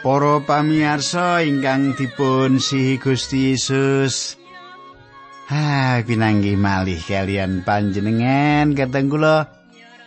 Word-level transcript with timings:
Para 0.00 0.40
pamirsa 0.40 1.44
ingkang 1.44 1.92
dipun 1.92 2.56
sihi 2.56 2.96
Gusti 2.96 3.52
Yesus. 3.52 4.40
Ha, 5.52 6.00
pinanggih 6.08 6.56
malih 6.56 6.96
kalian 7.04 7.60
panjenengan 7.68 8.72
kateng 8.72 9.12
kula. 9.12 9.52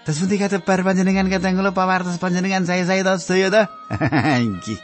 Terus 0.01 0.17
pundi 0.17 0.41
katebar 0.41 0.81
panjenengan 0.81 1.29
kateng 1.29 1.61
kula 1.61 1.77
pawartos 1.77 2.17
panjenengan 2.17 2.65
saya-saya 2.65 3.05
to 3.05 3.21
sedaya 3.21 3.47
to. 3.53 3.63
Nggih. 4.41 4.79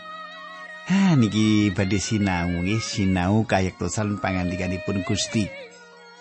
Ha, 0.94 1.17
niki 1.17 1.73
badhe 1.73 1.98
sinau 1.98 2.62
nggih, 2.62 2.78
sinau 2.78 3.50
kayektosan 3.50 4.22
pangandikanipun 4.22 5.02
Gusti. 5.09 5.50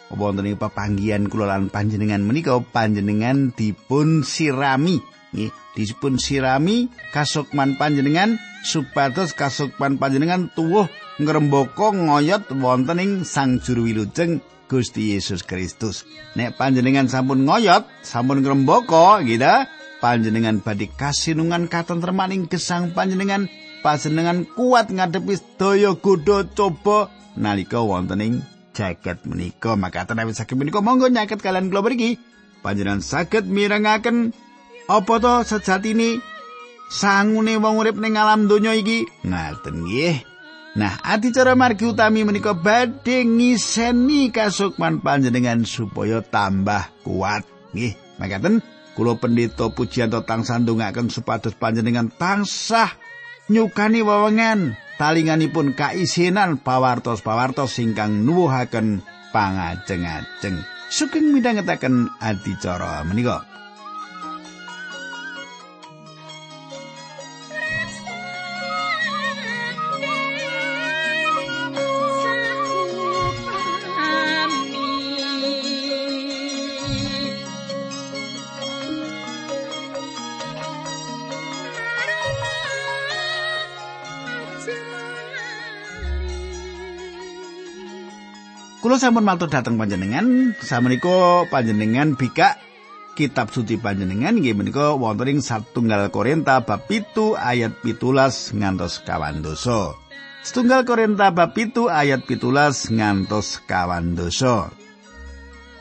Wonten 0.08 0.48
ing 0.48 0.56
pepanggihan 0.56 1.28
kula 1.28 1.52
lan 1.52 1.68
panjenengan 1.68 2.24
menika 2.24 2.56
panjenengan 2.56 3.52
dipun 3.52 4.24
sirami, 4.24 4.96
nggih, 5.32 5.50
dipun 5.76 6.16
sirami 6.16 6.88
kasukman 7.12 7.76
panjenengan 7.76 8.40
supados 8.64 9.36
kasukman 9.36 10.00
panjenengan 10.00 10.50
tuwuh 10.52 10.88
ngrembaka 11.18 11.94
ngoyot 11.94 12.50
wonten 12.62 13.02
ing 13.02 13.12
Sang 13.26 13.58
Juru 13.58 13.90
Wilujeng 13.90 14.40
Gusti 14.68 15.16
Yesus 15.16 15.42
Kristus. 15.42 16.04
Nek 16.36 16.60
panjenengan 16.60 17.08
sampun 17.08 17.48
ngoyot, 17.48 17.88
sampun 18.04 18.44
ngrembaka, 18.44 19.24
gitu, 19.24 19.48
panjenengan 19.98 20.60
badhe 20.60 20.92
kasinungan 20.92 21.66
katentreman 21.66 22.30
ing 22.30 22.42
gesang 22.46 22.92
panjenengan, 22.92 23.48
panjenengan 23.80 24.44
kuat 24.44 24.92
ngadepi 24.92 25.40
daya 25.56 25.96
godha 25.96 26.44
coba 26.52 27.08
nalika 27.34 27.80
wonten 27.80 28.20
ing 28.20 28.34
jagat 28.76 29.24
menika. 29.26 29.74
Maka 29.74 30.06
tenawi 30.06 30.36
saged 30.36 30.54
menika 30.54 30.84
monggo 30.84 31.08
nyaket 31.10 31.40
kalian 31.40 31.72
kula 31.72 31.82
mriki. 31.82 32.20
Panjenengan 32.62 33.02
saged 33.02 33.48
mirengaken 33.48 34.36
apa 34.88 35.14
to 35.20 35.34
sejatine? 35.44 36.24
Sangune 36.88 37.60
wong 37.60 37.84
urip 37.84 38.00
ning 38.00 38.16
alam 38.16 38.48
donya 38.48 38.72
iki? 38.72 39.04
Ngaten 39.20 39.84
nggih. 39.84 40.16
Nah 40.80 40.96
adicara 41.04 41.52
margi 41.52 41.84
utami 41.84 42.24
menika 42.24 42.56
badhe 42.56 43.28
ngiseni 43.28 44.32
kasukman 44.32 45.04
panjenengan 45.04 45.68
supaya 45.68 46.24
tambah 46.24 46.88
kuat. 47.04 47.44
Nggih 47.76 47.92
makaten 48.16 48.64
kula 48.96 49.20
pendeta 49.20 49.68
pujianto 49.68 50.24
tansah 50.24 50.64
ndongaken 50.64 51.12
supados 51.12 51.52
panjenengan 51.60 52.08
tansah 52.08 52.96
nyukani 53.52 54.00
wewengan. 54.00 54.80
Talinganipun 54.98 55.78
kaisinan 55.78 56.58
pawartos-pawartos 56.58 57.78
ingkang 57.78 58.26
nuwuhaken 58.26 58.98
pangajeng-ajeng. 59.30 60.58
Sugeng 60.90 61.30
midhangetaken 61.30 62.10
adicara 62.18 63.06
menika 63.06 63.57
Sampun 88.98 89.22
matur 89.22 89.46
dhateng 89.46 89.78
panjenengan, 89.78 90.58
samenika 90.58 91.46
panjenengan 91.46 92.18
bikak 92.18 92.58
kitab 93.14 93.54
suci 93.54 93.78
panjenengan 93.78 94.34
nggih 94.34 94.58
menika 94.58 94.98
wonten 94.98 95.38
ing 95.38 95.38
satunggal 95.38 96.10
Korinta 96.10 96.66
bab 96.66 96.90
7 96.90 97.38
ayat 97.38 97.78
17 97.86 98.58
ngantos 98.58 98.98
kawan 99.06 99.38
dosa. 99.38 99.94
Setunggal 100.42 100.82
Korinta 100.82 101.30
bab 101.30 101.54
7 101.54 101.86
ayat 101.86 102.26
17 102.26 102.98
ngantos 102.98 103.62
kawan 103.70 104.18
dosa. 104.18 104.66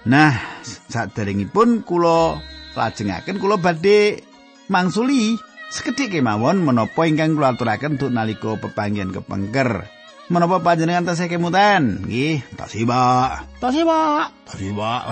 Nah, 0.05 0.37
saderengipun 0.85 1.81
kula 1.89 2.37
lajengaken 2.77 3.41
kula 3.41 3.57
badhe 3.57 4.21
mangsuli 4.69 5.41
sekedhik 5.73 6.13
kemawon 6.13 6.61
menapa 6.61 7.09
ingkang 7.09 7.33
kula 7.33 7.57
aturaken 7.57 7.97
nalika 8.13 8.61
pepanggihan 8.61 9.09
kepengker. 9.09 9.89
Menapa 10.27 10.59
panjenengan 10.59 11.07
tasih 11.07 11.31
kemutan? 11.31 12.03
Nggih, 12.03 12.43
tasih, 12.59 12.83
Pak. 12.83 13.47
Tasih, 13.63 13.87
Pak. 13.87 14.27
Tasih, 14.51 14.71
Pak. 14.75 15.03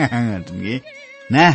nggih. 0.54 0.78
Nah, 1.34 1.54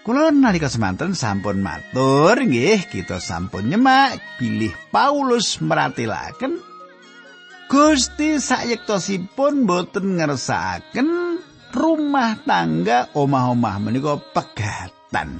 kula 0.00 0.32
nalika 0.32 0.72
semanten 0.72 1.12
sampun 1.12 1.60
matur 1.60 2.40
nggih, 2.40 2.88
kita 2.88 3.20
sampun 3.20 3.68
nyemak 3.68 4.16
pilih 4.40 4.72
Paulus 4.88 5.60
meratilaken 5.60 6.56
Gusti 7.68 8.40
sayektosipun 8.40 9.68
boten 9.68 10.18
ngersakaken 10.18 11.38
rumah 11.70 12.34
tangga 12.42 13.12
omah-omah 13.14 13.76
menika 13.78 14.18
pegatan. 14.18 15.38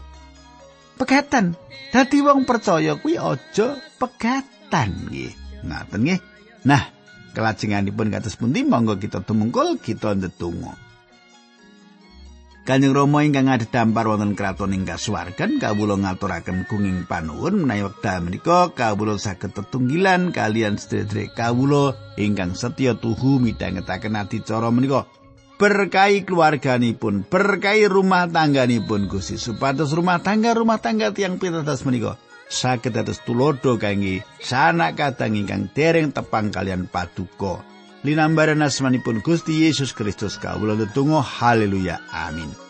Pegatan. 0.94 1.56
Dadi 1.90 2.22
wong 2.22 2.46
percaya 2.46 2.94
kuwi 3.00 3.18
aja 3.18 3.74
pegatan 3.98 5.10
nggih. 5.10 5.32
Ngaten 5.66 6.00
nggih. 6.06 6.29
Nah, 6.64 6.92
kelajenganipun 7.32 8.12
kados 8.12 8.36
pundi? 8.36 8.60
Monggo 8.66 9.00
kita 9.00 9.24
tumungkul 9.24 9.80
kita 9.80 10.12
ndedonga. 10.12 10.76
Kanjeng 12.60 12.92
Rama 12.92 13.24
ingkang 13.24 13.48
dampar 13.72 14.04
wonten 14.04 14.36
kraton 14.36 14.76
ing 14.76 14.84
kasuwargan 14.84 15.56
kawula 15.58 15.96
ngaturaken 15.96 16.68
gunging 16.68 17.08
panuwun 17.08 17.64
menawi 17.64 17.88
wekdal 17.88 18.20
menika 18.20 18.70
kawula 18.76 19.16
saged 19.16 19.56
tetunggilan 19.56 20.30
kalian 20.30 20.76
sedherek 20.76 21.32
kawula 21.34 21.96
ingkang 22.20 22.52
setya 22.52 22.94
tuhu 22.94 23.40
midhangetaken 23.40 24.14
adicara 24.14 24.68
menika. 24.68 25.08
Berkahi 25.56 26.22
keluarganipun 26.28 27.24
berkahi 27.26 27.88
rumah 27.88 28.28
tangganipun 28.28 29.08
Gusti 29.08 29.40
supados. 29.40 29.92
Rumah 29.96 30.20
tangga 30.20 30.52
rumah 30.52 30.78
tangga 30.78 31.10
tiang 31.16 31.40
pitados 31.40 31.82
menika 31.88 32.20
saged 32.50 32.92
dados 32.92 33.22
tulodo 33.22 33.78
kangge 33.78 34.26
sanak 34.42 34.98
kadang 34.98 35.38
ingkang 35.38 35.70
dereng 35.70 36.10
tepang 36.10 36.50
kalian 36.50 36.90
paduka. 36.90 37.62
Linambaran 38.02 38.64
asmanipun 38.64 39.22
Gusti 39.22 39.64
Yesus 39.64 39.94
Kristus 39.94 40.36
kawula 40.36 40.74
tetunggal 40.74 41.22
haleluya 41.22 42.02
amin. 42.10 42.69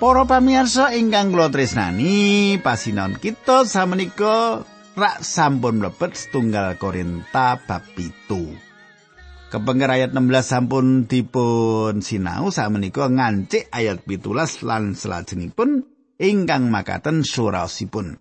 Para 0.00 0.24
pamirsa 0.24 0.96
ingkang 0.96 1.28
kula 1.28 1.52
tresnani, 1.52 2.56
pasinon 2.64 3.20
kita 3.20 3.68
samenika 3.68 4.64
rak 4.96 5.20
sampun 5.20 5.76
mlebet 5.76 6.16
setunggal 6.16 6.80
Korinta 6.80 7.60
bab 7.60 7.84
7. 7.92 9.52
Kepengker 9.52 9.92
ayat 9.92 10.16
16 10.16 10.24
sampun 10.40 11.04
dipun 11.04 12.00
sinau 12.00 12.48
samenika 12.48 13.12
ngancik 13.12 13.68
ayat 13.68 14.00
17 14.08 14.64
lan 14.64 14.96
salajengipun 14.96 15.84
ingkang 16.16 16.72
makaten 16.72 17.20
surasipun. 17.20 18.16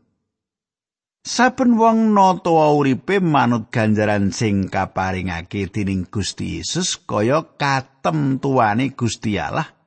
Saben 1.24 1.80
wong 1.80 2.12
nata 2.12 2.76
uripe 2.76 3.24
manut 3.24 3.72
ganjaran 3.72 4.36
sing 4.36 4.68
kaparingake 4.68 5.72
dening 5.72 6.12
Gusti 6.12 6.60
Yesus 6.60 7.00
kaya 7.00 7.56
katem 7.56 8.44
tuane 8.44 8.92
Gusti 8.92 9.40
Allah 9.40 9.79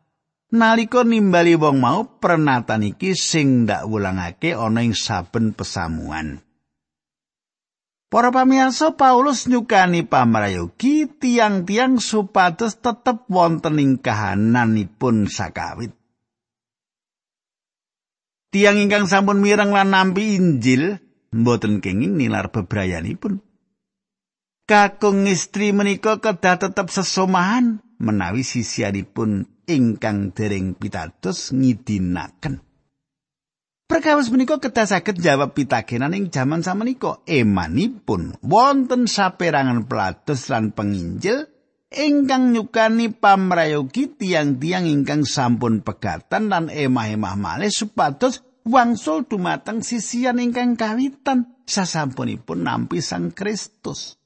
nalika 0.52 1.02
nimbali 1.02 1.56
wong 1.56 1.80
mau 1.80 2.04
pernatan 2.20 2.84
iki 2.84 3.16
sing 3.16 3.64
ndak 3.64 3.88
wulangake 3.88 4.52
ana 4.52 4.84
ing 4.84 4.92
saben 4.92 5.56
pesamuan. 5.56 6.44
Para 8.12 8.28
pamirsa 8.28 8.92
Paulus 8.92 9.48
nyukani 9.48 10.04
pamrayogi 10.04 11.08
tiang-tiang 11.08 11.96
supados 11.96 12.76
tetep 12.76 13.24
wonten 13.32 13.80
ing 13.80 13.96
kahananipun 13.96 15.32
sakawit. 15.32 15.96
Tiang 18.52 18.76
ingkang 18.76 19.08
sampun 19.08 19.40
mireng 19.40 19.72
lan 19.72 19.96
nampi 19.96 20.36
Injil 20.36 21.00
mboten 21.32 21.80
kenging 21.80 22.20
nilar 22.20 22.52
bebrayanipun. 22.52 23.40
Kakung 24.68 25.24
istri 25.24 25.72
menika 25.72 26.20
kedah 26.20 26.60
tetep 26.60 26.92
sesomahan 26.92 27.80
menawi 27.96 28.44
sisianipun 28.44 29.48
ingkang 29.66 30.34
dereng 30.34 30.74
pitados 30.78 31.50
ngidinaken. 31.54 32.62
Perkawis 33.92 34.32
menika 34.32 34.56
kedah 34.56 34.88
saged 34.88 35.20
jawab 35.20 35.52
pitakenan 35.52 36.16
ing 36.16 36.32
jaman 36.32 36.64
samenika 36.64 37.20
emanipun 37.28 38.40
wonten 38.40 39.04
saperangan 39.04 39.84
pelados 39.84 40.48
lan 40.48 40.72
penginjil 40.72 41.44
ingkang 41.92 42.56
nyukani 42.56 43.12
pamrayogi 43.12 44.16
tiang-tiang 44.16 44.88
ingkang 44.88 45.28
sampun 45.28 45.84
pegatan 45.84 46.48
lan 46.48 46.72
emah-emah 46.72 47.36
malih 47.36 47.68
supados 47.68 48.40
wangsul 48.64 49.28
dumateng 49.28 49.84
sisian 49.84 50.40
ingkang 50.40 50.72
kawitan 50.80 51.52
sasampunipun 51.68 52.64
nampi 52.64 53.04
Sang 53.04 53.36
Kristus. 53.36 54.16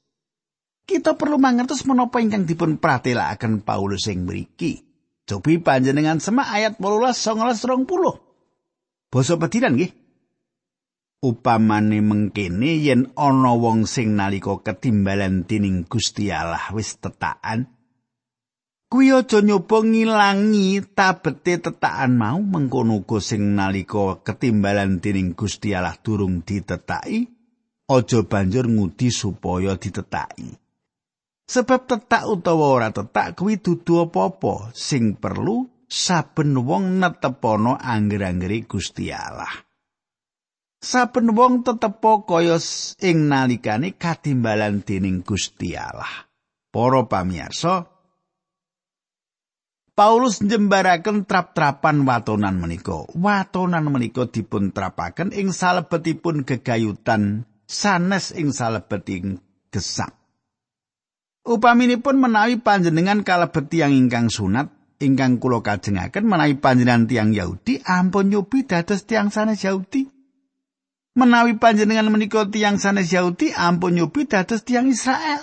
Kita 0.87 1.19
perlu 1.19 1.35
mangertos 1.35 1.83
menapa 1.83 2.23
ingkang 2.23 2.47
dipun 2.47 2.79
pratelakaken 2.79 3.67
Paulus 3.67 4.07
ing 4.07 4.23
mriki. 4.23 4.86
Cobi 5.27 5.59
panjenengan 5.59 6.23
semak 6.23 6.47
ayat 6.47 6.79
18 6.79 7.11
19 7.11 7.83
20. 7.83 9.11
Basa 9.11 9.35
pedinan 9.35 9.75
nggih. 9.75 9.91
Upamane 11.19 11.99
mengkene 11.99 12.79
yen 12.79 13.11
ana 13.19 13.51
wong 13.57 13.83
sing 13.83 14.15
nalika 14.15 14.63
ketimbalan 14.63 15.43
dening 15.43 15.83
Gusti 15.83 16.31
Allah 16.31 16.71
wis 16.71 16.95
tetakan 17.01 17.67
kuwi 18.87 19.11
aja 19.11 19.43
nyoba 19.43 19.83
ngilangi 19.83 20.79
tabete 20.95 21.59
tetakan 21.59 22.15
mau 22.15 22.39
mengkono 22.39 23.03
uga 23.03 23.19
sing 23.19 23.57
nalika 23.57 24.23
ketimbalan 24.23 25.03
dening 25.03 25.35
Gusti 25.35 25.75
Allah 25.75 25.97
durung 25.99 26.45
ditetaki 26.45 27.27
aja 27.87 28.19
banjur 28.23 28.67
ngudi 28.67 29.11
supaya 29.11 29.75
ditetaki. 29.75 30.66
Sebab 31.47 31.87
tetak 31.87 32.27
utawa 32.27 32.65
ora 32.75 32.89
tetak 32.91 33.39
kuwi 33.39 33.63
dudu 33.63 34.03
apa-apa 34.03 34.75
sing 34.75 35.15
perlu 35.15 35.63
saben 35.87 36.59
wong 36.59 36.99
netepono 36.99 37.79
angger-anggere 37.79 38.67
Gusti 38.67 39.15
Allah. 39.15 39.63
Saben 40.83 41.31
wong 41.31 41.63
tetepo 41.63 42.27
kaya 42.27 42.59
ing 42.99 43.31
nalikane 43.31 43.95
katimbalan 43.95 44.83
dening 44.83 45.23
Gusti 45.23 45.79
Allah. 45.79 46.27
Para 46.67 47.07
pamirsa, 47.07 47.87
Paulus 49.97 50.43
njembaraken 50.43 51.25
trap-trapan 51.25 52.05
watonan 52.05 52.59
menika. 52.59 53.07
Watonan 53.17 53.87
menika 53.87 54.27
dipun 54.29 54.75
trapaken 54.75 55.31
ing 55.33 55.55
salebetipun 55.55 56.43
gegayutan 56.45 57.49
sanes 57.65 58.35
ing 58.35 58.53
salebeting 58.53 59.41
gesang. 59.73 60.16
Upaminipun 61.47 62.19
menawi 62.19 62.59
panjenengan 62.59 63.23
kalebet 63.23 63.71
tiyang 63.71 63.95
ingkang 63.95 64.27
sunat 64.27 64.67
ingkang 64.99 65.39
kula 65.39 65.63
kajengaken 65.63 66.27
menawi 66.27 66.59
panjenengan 66.59 67.07
tiyang 67.07 67.31
Yahudi 67.31 67.79
ampun 67.87 68.27
nyobi 68.27 68.67
dados 68.67 69.07
tiyang 69.07 69.31
sanes 69.31 69.63
Yahudi. 69.63 70.11
Menawi 71.15 71.55
panjenengan 71.55 72.11
menika 72.11 72.43
tiyang 72.51 72.83
sanes 72.83 73.15
Yahudi 73.15 73.55
ampun 73.55 73.95
nyobi 73.95 74.27
dados 74.27 74.67
tiyang 74.67 74.91
Israel. 74.91 75.39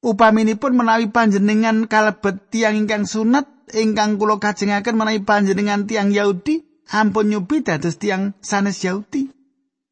Upaminipun 0.00 0.72
menawi 0.72 1.12
panjenengan 1.12 1.84
kalebet 1.84 2.48
tiyang 2.48 2.80
ingkang 2.80 3.04
sunat 3.04 3.44
ingkang 3.76 4.16
kula 4.16 4.40
kajengaken 4.40 4.96
menawi 4.96 5.20
panjenengan 5.20 5.84
tiyang 5.84 6.16
Yahudi 6.16 6.64
ampun 6.96 7.28
nyobi 7.28 7.60
dados 7.60 8.00
tiyang 8.00 8.32
sanes 8.40 8.80
Yahudi. 8.80 9.28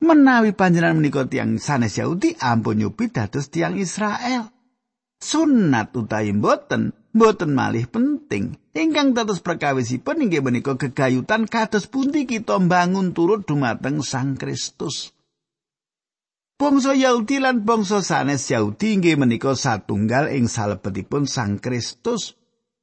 Menawi 0.00 0.56
panjenengan 0.56 1.04
menika 1.04 1.28
tiyang 1.28 1.60
sanes 1.60 2.00
Yahudi 2.00 2.32
ampun 2.40 2.80
nyobi 2.80 3.12
dados 3.12 3.52
tiyang 3.52 3.76
Israel. 3.76 4.53
Sunat 5.24 5.96
utawi 5.96 6.36
mboten 6.36 6.92
mboten 7.16 7.56
malih 7.56 7.88
penting. 7.88 8.60
Ingkang 8.74 9.14
dados 9.16 9.40
perkawisipun 9.40 10.28
inggih 10.28 10.42
menika 10.44 10.76
gegayutan 10.76 11.48
kados 11.48 11.88
pundi 11.88 12.26
kita 12.28 12.58
mbangun 12.60 13.16
turut 13.16 13.46
dumateng 13.46 14.02
Sang 14.04 14.34
Kristus. 14.36 15.14
Bangsa 16.58 16.94
Yahudi 16.94 17.42
lan 17.42 17.62
bangsa 17.62 18.02
sanes 18.02 18.50
Yahudi 18.50 18.98
inggih 18.98 19.16
menika 19.16 19.54
satunggal 19.54 20.28
ing 20.34 20.50
salebetipun 20.50 21.24
Sang 21.30 21.62
Kristus. 21.62 22.34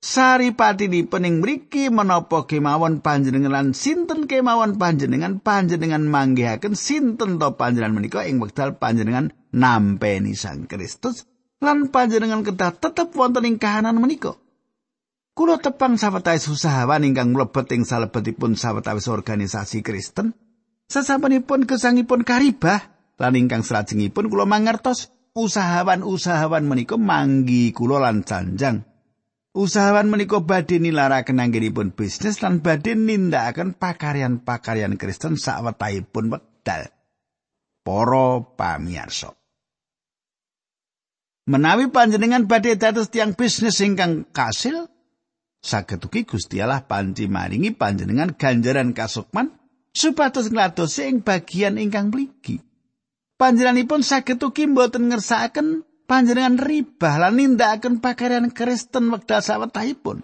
Saripatinipun 0.01 1.29
ing 1.29 1.45
mriki 1.45 1.93
menapa 1.93 2.49
kemawon 2.49 3.05
panjenengan 3.05 3.53
lan 3.53 3.67
sinten 3.77 4.25
kemawon 4.25 4.81
panjenengan 4.81 5.37
panjenengan 5.37 6.01
manggihaken 6.09 6.73
sinten 6.73 7.37
to 7.37 7.53
panjenengan 7.53 8.01
menika 8.01 8.25
ing 8.25 8.41
wekdal 8.41 8.81
panjenengan 8.81 9.29
nampeni 9.53 10.33
Sang 10.33 10.65
Kristus 10.65 11.29
lan 11.61 11.93
panjenengan 11.93 12.41
kedah 12.41 12.73
tetep 12.73 13.13
wonten 13.13 13.45
ing 13.45 13.61
kahanan 13.61 14.01
menika. 14.01 14.35
Kulo 15.31 15.61
tepang 15.61 15.95
sawetawis 15.95 16.51
usahawan 16.51 17.07
ingkang 17.07 17.31
mlebet 17.31 17.71
ing 17.71 17.87
salebetipun 17.87 18.59
sawetawis 18.59 19.07
organisasi 19.07 19.79
Kristen. 19.79 20.35
Sasampunipun 20.91 21.63
gesangipun 21.63 22.27
karibah 22.27 22.91
lan 23.15 23.39
ingkang 23.39 23.63
salajengipun 23.63 24.27
kula 24.27 24.43
mangertos 24.43 25.07
usahawan-usahawan 25.31 26.67
menika 26.67 26.99
manggi 26.99 27.71
kula 27.71 28.03
lan 28.03 28.27
janjang. 28.27 28.83
Usahawan 29.55 30.11
menika 30.11 30.43
badhe 30.43 30.83
nilaraken 30.83 31.39
anggenipun 31.39 31.95
bisnis 31.95 32.43
lan 32.43 32.59
badhe 32.59 32.95
nindakaken 32.95 33.75
pakaryan-pakaryan 33.79 34.99
Kristen 34.99 35.39
sawetahipun 35.39 36.31
wekdal. 36.31 36.91
Para 37.87 38.43
pamirsa. 38.55 39.40
Menawi 41.49 41.89
panjenengan 41.89 42.45
badhe 42.45 42.77
dados 42.77 43.09
tiang 43.09 43.33
bisnis 43.33 43.81
ingkang 43.81 44.29
kasil, 44.29 44.85
saged 45.61 46.05
ugi 46.05 46.25
Gusti 46.25 46.61
Allah 46.61 46.85
panci 46.85 47.25
maringi 47.25 47.73
panjenengan 47.73 48.37
ganjaran 48.37 48.93
kasukman 48.93 49.49
supados 49.89 50.53
ngladosi 50.53 51.09
ing 51.09 51.17
bagian 51.25 51.81
ingkang 51.81 52.13
mligi. 52.13 52.61
Panjenenganipun 53.41 54.05
saged 54.05 54.37
ugi 54.37 54.69
mboten 54.69 55.09
ngersakaken 55.09 55.81
panjenengan 56.05 56.61
ribah 56.61 57.17
lan 57.17 57.41
nindakaken 57.41 57.97
pakaryan 57.97 58.53
Kristen 58.53 59.09
wekdal 59.09 59.41
sawetahipun. 59.41 60.21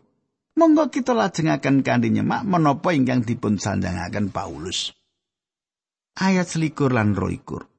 Monggo 0.58 0.90
kita 0.90 1.14
lajengaken 1.14 1.86
kanthi 1.86 2.14
nyemak 2.14 2.46
menapa 2.46 2.94
ingkang 2.94 3.22
dipun 3.22 3.62
sanjangaken 3.62 4.34
Paulus. 4.34 4.94
Ayat 6.18 6.50
selikur 6.50 6.94
lan 6.94 7.14
roikur. 7.14 7.70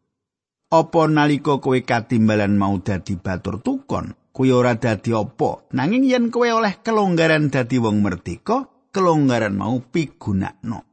Apa 0.68 1.08
nalika 1.08 1.64
kowe 1.64 1.80
katimbalan 1.80 2.60
mau 2.60 2.76
dadi 2.76 3.16
batur 3.16 3.64
tukon, 3.64 4.12
kowe 4.36 4.48
ora 4.52 4.76
dadi 4.76 5.16
apa? 5.16 5.64
Nanging 5.72 6.04
yen 6.04 6.28
kowe 6.28 6.44
oleh 6.44 6.84
kelonggaran 6.84 7.48
dadi 7.48 7.80
wong 7.80 8.04
merdeka, 8.04 8.68
kelonggaran 8.92 9.56
mau 9.56 9.80
pigunakno. 9.80 10.84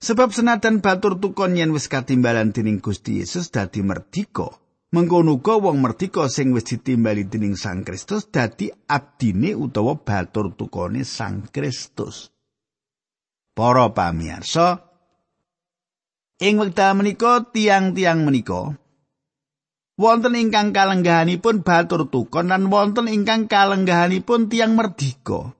Sebab 0.00 0.32
senajan 0.32 0.80
batur 0.80 1.20
tukon 1.20 1.52
yen 1.52 1.76
wis 1.76 1.84
katimbalan 1.84 2.56
dening 2.56 2.80
Gusti 2.80 3.20
Yesus 3.20 3.52
dadi 3.52 3.84
merdeka, 3.84 4.48
mengkono 4.96 5.36
uga 5.36 5.60
wong 5.60 5.84
merdeka 5.84 6.32
sing 6.32 6.56
wis 6.56 6.64
ditimbali 6.72 7.28
dening 7.28 7.60
Sang 7.60 7.84
Kristus 7.84 8.32
dadi 8.32 8.72
abdine 8.72 9.52
utawa 9.52 10.00
batur 10.00 10.56
tukone 10.56 11.04
Sang 11.04 11.44
Kristus. 11.52 12.32
Para 13.52 13.92
pamirsa, 13.92 14.91
Ing 16.42 16.58
wekdal 16.58 16.98
menika 16.98 17.46
tiang-tiang 17.54 18.26
menika 18.26 18.74
wonten 19.94 20.34
ingkang 20.34 20.74
kalenggahanipun 20.74 21.62
batur 21.62 22.10
tukon 22.10 22.50
lan 22.50 22.66
wonten 22.66 23.06
ingkang 23.06 23.46
kalenggahanipun 23.46 24.50
tiang 24.50 24.74
merdika. 24.74 25.54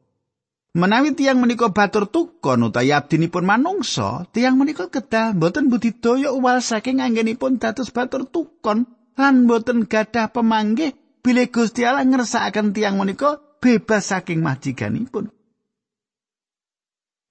Menawi 0.74 1.14
tiang 1.14 1.38
menika 1.38 1.70
batur 1.70 2.10
tukon 2.10 2.66
utawi 2.66 2.90
abdinipun 2.90 3.46
manungsa, 3.46 4.26
tiang 4.34 4.58
menika 4.58 4.90
kedah 4.90 5.38
boten 5.38 5.70
budidaya 5.70 6.34
uwal 6.34 6.58
saking 6.58 6.98
anggenipun 6.98 7.62
dados 7.62 7.94
batur 7.94 8.26
tukon 8.26 8.88
lan 9.14 9.46
boten 9.46 9.86
gadah 9.86 10.34
pemanggih 10.34 10.98
bilih 11.22 11.46
Gusti 11.52 11.86
Allah 11.86 12.02
ngersakaken 12.02 12.74
tiang 12.74 12.98
menika 12.98 13.38
bebas 13.62 14.10
saking 14.10 14.42
majikanipun. 14.42 15.30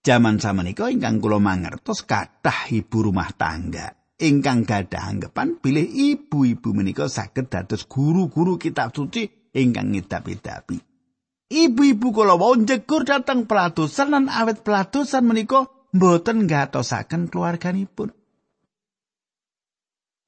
Jaman 0.02 0.42
samenika 0.42 0.90
ingkang 0.90 1.22
kula 1.22 1.38
mangertos 1.38 2.02
kathah 2.10 2.74
ibu 2.74 3.06
rumah 3.06 3.30
tangga 3.38 4.02
ingkang 4.22 4.66
gadah 4.66 5.14
anggapan 5.14 5.58
bilih 5.62 5.86
ibu-ibu 5.86 6.74
menika 6.74 7.06
saged 7.06 7.50
dados 7.50 7.90
guru-guru 7.90 8.58
kitab 8.62 8.94
suci 8.94 9.54
ingkang 9.54 9.94
ngidap-idapi. 9.94 10.78
Ibu-ibu 11.52 12.08
kula 12.10 12.34
wau 12.34 12.58
njegur 12.58 13.06
dhateng 13.06 13.46
peladosan 13.46 14.10
lan 14.10 14.26
awet 14.26 14.66
peladosan 14.66 15.22
menika 15.22 15.70
mboten 15.94 16.50
ngatosaken 16.50 17.30
keluarganipun. 17.30 18.10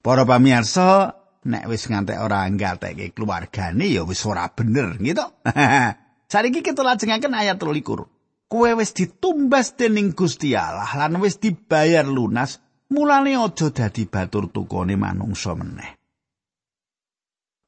Para 0.03 0.27
pamirsa, 0.27 1.17
nek 1.49 1.65
wis 1.65 1.87
ngantek 1.89 2.21
ora 2.21 2.45
nggateke 2.45 3.15
keluargane 3.15 3.89
ya 3.89 4.05
wis 4.05 4.21
ora 4.27 4.51
bener 4.53 5.01
gitu. 5.01 5.25
Saiki 6.31 6.61
kita 6.61 6.85
lajengaken 6.85 7.33
ayat 7.33 7.57
23. 7.57 8.12
Kowe 8.53 8.69
wis 8.77 8.93
ditumbas 8.93 9.73
dening 9.73 10.13
Gusti 10.13 10.53
Allah 10.53 10.93
lan 10.93 11.17
wis 11.17 11.41
dibayar 11.41 12.05
lunas 12.05 12.61
mulane 12.93 13.33
aja 13.33 13.73
dadi 13.73 14.05
batur 14.05 14.53
tukone 14.53 14.93
manungsa 14.93 15.57
meneh 15.57 15.97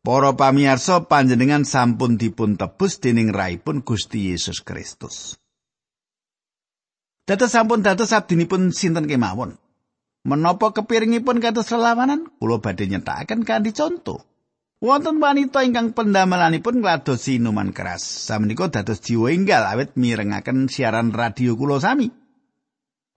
Para 0.06 0.38
pamirsa 0.38 1.10
panjenengan 1.10 1.65
sampun 1.65 2.22
dipun 2.22 2.62
tebus 2.62 3.01
dening 3.01 3.34
raipun 3.34 3.82
Gusti 3.82 4.30
Yesus 4.30 4.62
Kristus. 4.62 5.42
Dados 7.25 7.50
sampun 7.50 7.82
dados 7.82 8.13
abdinipun 8.13 8.70
sinten 8.70 9.10
kemawon. 9.10 9.58
Menapa 10.30 10.77
kepiringipun 10.77 11.42
kados 11.42 11.74
lelawanan? 11.74 12.30
Kula 12.38 12.62
badhe 12.62 12.86
nyetakaken 12.86 13.50
kanthi 13.50 13.74
contoh. 13.74 14.22
Wonten 14.86 15.18
wanita 15.18 15.65
ingkang 15.65 15.98
pendamelanipun 15.98 16.86
ngladosi 16.86 17.42
inuman 17.42 17.74
keras. 17.74 18.06
Samenika 18.06 18.70
dados 18.70 19.01
jiwa 19.01 19.34
enggal 19.34 19.65
awit 19.65 19.98
mirengaken 19.98 20.70
siaran 20.70 21.10
radio 21.10 21.58
kula 21.58 21.82
sami. 21.82 22.13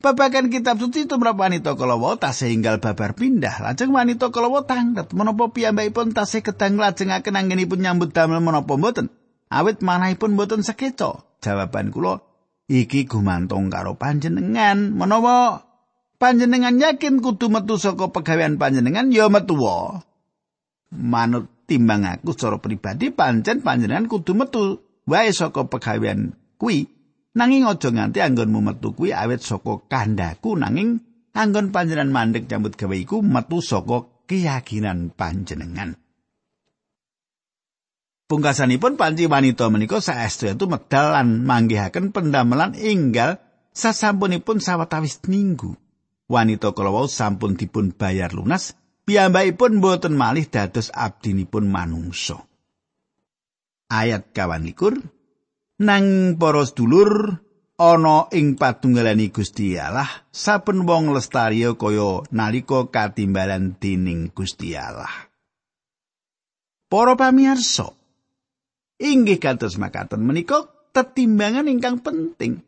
Babagan 0.01 0.49
kitab 0.49 0.81
suci 0.81 1.05
tumrap 1.05 1.37
wanita 1.37 1.77
kalawa 1.77 2.17
tasih 2.17 2.57
enggal 2.57 2.81
babar 2.81 3.13
pindah. 3.13 3.61
Lajeng 3.61 3.93
wanita 3.93 4.33
kalawa 4.33 4.65
tanglet 4.65 5.13
menapa 5.13 5.53
piyambakipun 5.53 6.17
tasih 6.17 6.41
kedang 6.41 6.81
lajengaken 6.81 7.37
anggenipun 7.37 7.85
nyambut 7.85 8.17
damel 8.17 8.41
menapa 8.41 8.73
mboten. 8.81 9.13
Awit 9.53 9.85
manahipun 9.85 10.41
mboten 10.41 10.65
sekeca. 10.65 11.21
Jawaban 11.45 11.93
kula 11.93 12.25
iki 12.65 13.05
gumantung 13.05 13.69
karo 13.69 13.93
panjenengan. 14.01 14.97
Menawa 14.97 15.69
panjenengan 16.17 16.81
yakin 16.81 17.21
kudu 17.21 17.53
metu 17.53 17.77
saka 17.77 18.09
pegawean 18.09 18.57
panjenengan 18.57 19.13
ya 19.13 19.29
metu 19.29 19.61
Manut 20.89 21.58
timbang 21.69 22.09
aku 22.09 22.33
secara 22.33 22.57
pribadi 22.57 23.13
pancen 23.13 23.61
panjenengan 23.61 24.09
kudu 24.09 24.33
metu 24.33 24.81
wae 25.05 25.29
saka 25.29 25.69
pegawean 25.69 26.33
kuwi 26.57 26.89
nanging 27.37 27.69
aja 27.69 27.93
nganti 27.93 28.25
anggonmu 28.25 28.65
metu 28.65 28.97
kuwi 28.97 29.13
awet 29.13 29.45
saka 29.45 29.85
kandaku 29.85 30.57
nanging 30.57 31.05
anggon 31.37 31.69
panjenengan 31.69 32.09
mandek 32.09 32.49
jambut 32.49 32.73
gawe 32.75 32.97
iku 32.97 33.21
metu 33.21 33.61
saka 33.61 34.09
keyakinan 34.25 35.13
panjenengan 35.13 36.01
Pungkasanipun 38.29 39.01
panci 39.01 39.25
wanita 39.25 39.73
menika 39.73 40.05
saestu 40.05 40.53
itu 40.53 40.69
medal 40.69 41.17
lan 41.17 41.49
manggihaken 41.49 42.13
pendamelan 42.13 42.77
inggal 42.77 43.41
sasampunipun 43.73 44.61
sawetawis 44.61 45.25
minggu. 45.33 45.73
Wanita 46.29 46.77
kala 46.77 47.09
sampun 47.09 47.57
dipun 47.57 47.97
bayar 47.97 48.37
lunas 48.37 48.77
piyambakipun 49.09 49.81
boten 49.81 50.13
malih 50.13 50.45
dados 50.45 50.93
abdinipun 50.93 51.65
manungsa. 51.65 52.45
Ayat 53.89 54.37
kawan 54.37 54.69
likur, 54.69 55.01
nang 55.81 56.37
para 56.37 56.61
sedulur 56.69 57.41
ana 57.81 58.29
ing 58.37 58.61
patunggalani 58.61 59.33
Gusti 59.33 59.81
Allah 59.81 60.29
saben 60.29 60.85
wong 60.85 61.17
lestari 61.17 61.65
kaya 61.73 62.21
nalika 62.37 62.93
katimbalan 62.93 63.81
dening 63.81 64.29
Gusti 64.37 64.77
Allah. 64.77 65.09
Para 66.93 67.17
pamirsa, 67.17 67.89
inggih 69.01 69.41
kados 69.41 69.81
makaten 69.81 70.21
menika 70.21 70.69
tetimbangan 70.93 71.65
ingkang 71.65 72.05
penting. 72.05 72.61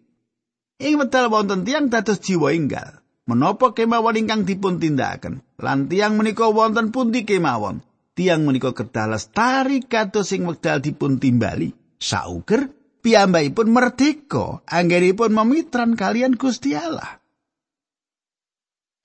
Ing 0.80 0.97
wedal 0.97 1.28
wonten 1.28 1.68
tiyang 1.68 1.92
dados 1.92 2.25
jiwa 2.25 2.56
enggal. 2.56 3.00
Menapa 3.30 3.70
kemawon 3.70 4.18
ingkang 4.18 4.42
dipun 4.42 4.82
tindakaken? 4.82 5.46
Lan 5.62 5.87
tiang 5.87 6.18
menika 6.18 6.50
wonten 6.50 6.90
pundi 6.90 7.22
kemawon? 7.22 7.87
Tiang 8.18 8.42
menika 8.42 8.75
kedah 8.75 9.14
lestari 9.14 9.87
kados 9.87 10.34
sing 10.34 10.42
wekdal 10.42 10.82
dipun 10.82 11.22
timbali. 11.22 11.70
Sauger 12.02 12.68
piyambakipun 13.06 13.70
merdeka 13.70 14.66
anggenipun 14.66 15.30
memitran 15.30 15.94
kalian 15.94 16.34
Gusti 16.34 16.75
Allah. 16.75 17.22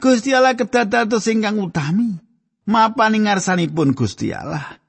Gusti 0.02 0.34
Allah 0.34 0.58
kedah 0.58 0.90
dados 0.90 1.30
ingkang 1.30 1.62
utami. 1.62 2.18
Mapan 2.66 3.22
ngarsanipun 3.30 3.94
Gusti 3.94 4.34
Allah. 4.34 4.82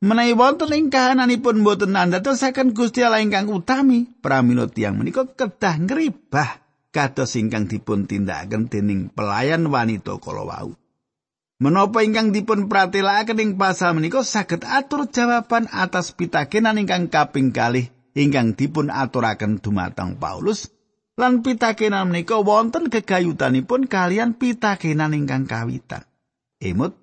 Menawi 0.00 0.32
wonten 0.38 0.70
ing 0.72 0.88
kahananipun 0.88 1.66
boten 1.66 1.98
nandhatosaken 1.98 2.72
Gusti 2.72 3.02
Allah 3.02 3.24
ingkang 3.24 3.50
utami, 3.50 4.04
pramila 4.04 4.68
tiyang 4.68 5.00
menika 5.00 5.24
kedah 5.24 5.80
ngribah 5.80 6.63
kados 6.94 7.34
ingkang 7.34 7.66
dipun 7.66 8.06
tindakaken 8.06 8.70
dening 8.70 9.10
pelayan 9.10 9.66
wanita 9.66 10.22
kala 10.22 10.46
wau. 10.46 10.78
Menapa 11.58 12.06
ingkang 12.06 12.30
dipun 12.30 12.70
pratelakaken 12.70 13.42
ing 13.42 13.50
pasal 13.58 13.98
menika 13.98 14.22
saged 14.22 14.62
atur 14.62 15.10
jawaban 15.10 15.66
atas 15.74 16.14
pitakenan 16.14 16.78
ingkang 16.78 17.10
kaping 17.10 17.50
kalih 17.50 17.90
ingkang 18.14 18.54
dipun 18.54 18.90
aturaken 18.94 19.58
dumateng 19.58 20.18
Paulus 20.18 20.70
lan 21.14 21.46
pitakenan 21.46 22.10
menika 22.10 22.42
wonten 22.42 22.90
gegayutanipun 22.90 23.86
kalian 23.86 24.34
pitakenan 24.34 25.14
ingkang 25.14 25.46
kawitan. 25.46 26.02
Emut 26.58 26.98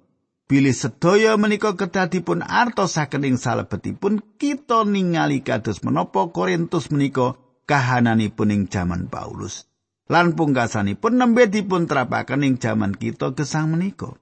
bilih 0.52 0.76
sedaya 0.76 1.40
menika 1.40 1.80
kedah 1.80 2.12
dipun 2.12 2.44
artosaken 2.44 3.24
ing 3.24 3.40
salebetipun 3.40 4.20
kita 4.36 4.84
ningali 4.84 5.48
kados 5.48 5.80
menapa 5.80 6.28
Korintus 6.28 6.92
menika 6.92 7.40
kahananipun 7.64 8.52
ing 8.52 8.62
jaman 8.68 9.08
Paulus. 9.08 9.71
Lan 10.08 10.34
pungkasanipun 10.34 11.20
nembe 11.20 11.52
dipun 11.52 11.86
terapaken 11.86 12.48
ing 12.48 12.56
jaman 12.58 12.96
kita 12.96 13.36
gesang 13.36 13.76
menika. 13.76 14.16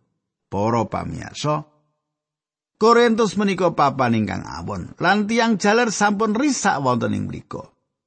Para 0.50 0.82
pamirsa, 0.90 1.70
Korintus 2.80 3.36
menika 3.36 3.76
papan 3.76 4.16
ingkang 4.16 4.48
awon, 4.48 4.96
lan 5.04 5.28
tiang 5.28 5.60
jaler 5.60 5.92
sampun 5.92 6.32
risak 6.32 6.80
wonten 6.80 7.12
ing 7.12 7.28
mriku. 7.28 7.60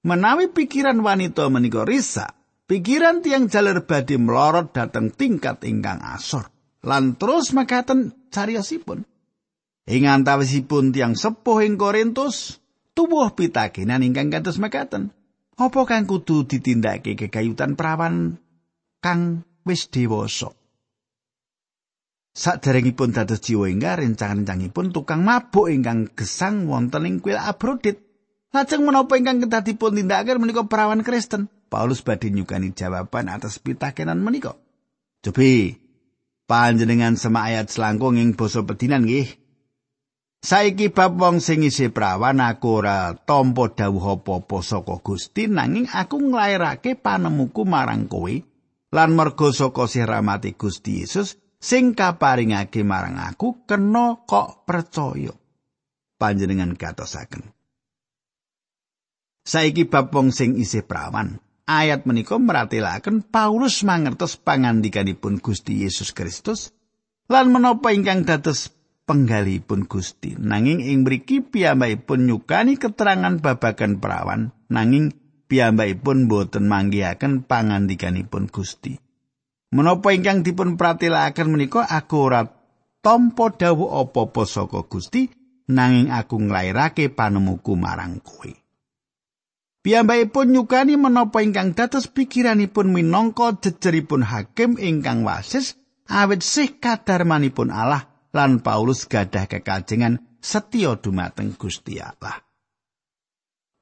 Menawi 0.02 0.49
pikiran 0.49 0.99
wanita 1.05 1.52
menika 1.52 1.85
risak, 1.85 2.33
pikiran 2.67 3.21
tiang 3.21 3.52
jaler 3.52 3.85
badhe 3.85 4.17
melorot 4.17 4.73
dhateng 4.73 5.12
tingkat 5.12 5.61
ingkang 5.69 6.00
asor. 6.00 6.49
Lan 6.83 7.21
terus 7.21 7.52
makaten 7.52 8.17
cariyosipun. 8.33 9.05
Ing 9.87 10.09
antawisipun 10.09 10.91
tiang 10.91 11.21
sepuh 11.21 11.69
ing 11.69 11.76
Korintus, 11.76 12.59
tubuh 12.97 13.29
pitakenan 13.37 14.00
ingkang 14.00 14.33
kados 14.33 14.57
makaten. 14.57 15.12
Apa 15.62 15.87
kang 15.87 16.11
kudu 16.11 16.42
ditindakake 16.50 17.14
kekayutan 17.14 17.78
prawan 17.78 18.35
kang 18.99 19.47
wis 19.62 19.87
dewasa? 19.95 20.50
Saderengipun 22.35 23.14
dados 23.14 23.38
jiwa 23.47 23.71
ingkang 23.71 24.02
rencang-rencangipun 24.02 24.90
tukang 24.90 25.23
mabuk 25.23 25.71
ingkang 25.71 26.11
gesang 26.19 26.66
wonten 26.66 27.07
ing 27.07 27.23
kuil 27.23 27.38
Abrodit. 27.38 28.02
Lajeng 28.50 28.83
menapa 28.83 29.14
ingkang 29.14 29.47
kedah 29.47 29.62
dipun 29.62 29.95
tindakaken 29.95 30.42
menika 30.42 30.66
prawan 30.66 31.07
Kristen? 31.07 31.47
Paulus 31.71 32.02
badhe 32.02 32.35
nyukani 32.35 32.75
jawaban 32.75 33.31
atas 33.31 33.62
pitakenan 33.62 34.19
menika. 34.19 34.59
Cobi 35.23 35.78
panjenengan 36.50 37.14
sema 37.14 37.47
ayat 37.47 37.71
selangkung 37.71 38.19
ing 38.19 38.35
basa 38.35 38.66
pedinan 38.66 39.07
nggih. 39.07 39.41
Saiki 40.42 40.90
bab 40.90 41.22
wong 41.22 41.38
sing 41.38 41.62
isih 41.62 41.94
prawan 41.94 42.42
aku 42.42 42.82
ora 42.82 43.14
tampa 43.14 43.70
dawuh 43.70 44.18
apa-apa 44.18 44.58
saka 44.58 44.99
Gusti 44.99 45.46
nanging 45.46 45.87
aku 45.87 46.18
nglairake 46.18 46.99
panemuku 46.99 47.62
marang 47.62 48.11
kowe. 48.11 48.34
Lan 48.90 49.14
merga 49.14 49.54
saka 49.54 49.87
sirahmati 49.87 50.58
Gusti 50.58 50.99
Yesus 50.99 51.38
sing 51.62 51.94
kaparingake 51.94 52.82
marang 52.82 53.22
aku 53.22 53.62
kena 53.70 54.26
kok 54.26 54.66
percaya. 54.66 55.30
Panjenengan 56.18 56.75
katosaken 56.75 57.54
Saiki 59.46 59.87
bab 59.87 60.11
wong 60.11 60.34
sing 60.34 60.58
isih 60.58 60.82
prawan. 60.82 61.38
Ayat 61.70 62.02
menika 62.02 62.42
meratelaken 62.42 63.22
Paulus 63.30 63.87
mangertos 63.87 64.34
pangandikanipun 64.42 65.38
Gusti 65.38 65.87
Yesus 65.87 66.11
Kristus. 66.11 66.75
Lan 67.30 67.54
menapa 67.54 67.94
ingkang 67.94 68.26
dados 68.26 68.75
penggalipun 69.06 69.90
Gusti. 69.90 70.38
Nanging 70.38 70.82
ing 70.82 71.02
mriki 71.02 71.42
piyambakipun 71.42 72.26
nyukani 72.26 72.78
keterangan 72.78 73.38
babagan 73.42 73.99
perawan, 73.99 74.54
nanging 74.71 75.12
piyambakipun 75.50 76.30
boten 76.30 76.71
manggihaken 76.71 77.44
pangandikanipun 77.44 78.49
Gusti. 78.49 78.99
Menapa 79.73 80.12
ingkang 80.12 80.44
dipun 80.44 80.76
pratelakaken 80.76 81.49
menika 81.49 81.88
aku 81.88 82.16
ora 82.28 82.44
tampa 83.00 83.52
dawuh 83.56 84.04
apa-apa 84.04 84.42
saka 84.44 84.85
Gusti, 84.85 85.32
nanging 85.73 86.12
aku 86.12 86.37
nglairake 86.38 87.09
panemuku 87.09 87.73
marang 87.75 88.21
kowe. 88.21 88.52
Piyambakipun 89.82 90.54
nyukani 90.54 90.94
menapa 90.94 91.42
ingkang 91.42 91.75
dados 91.75 92.06
pikiranipun 92.06 92.94
minangka 92.94 93.59
jejeripun 93.59 94.23
hakim 94.23 94.78
ingkang 94.78 95.26
wasis 95.26 95.75
awit 96.06 96.47
sih 96.47 96.78
kadarmanipun 96.78 97.75
Allah 97.75 98.12
lan 98.33 98.65
Paulus 98.65 99.05
gadah 99.07 99.47
kekajengan 99.47 100.21
setya 100.41 100.99
dumateng 100.99 101.55
Gusti 101.55 102.01
Allah. 102.01 102.41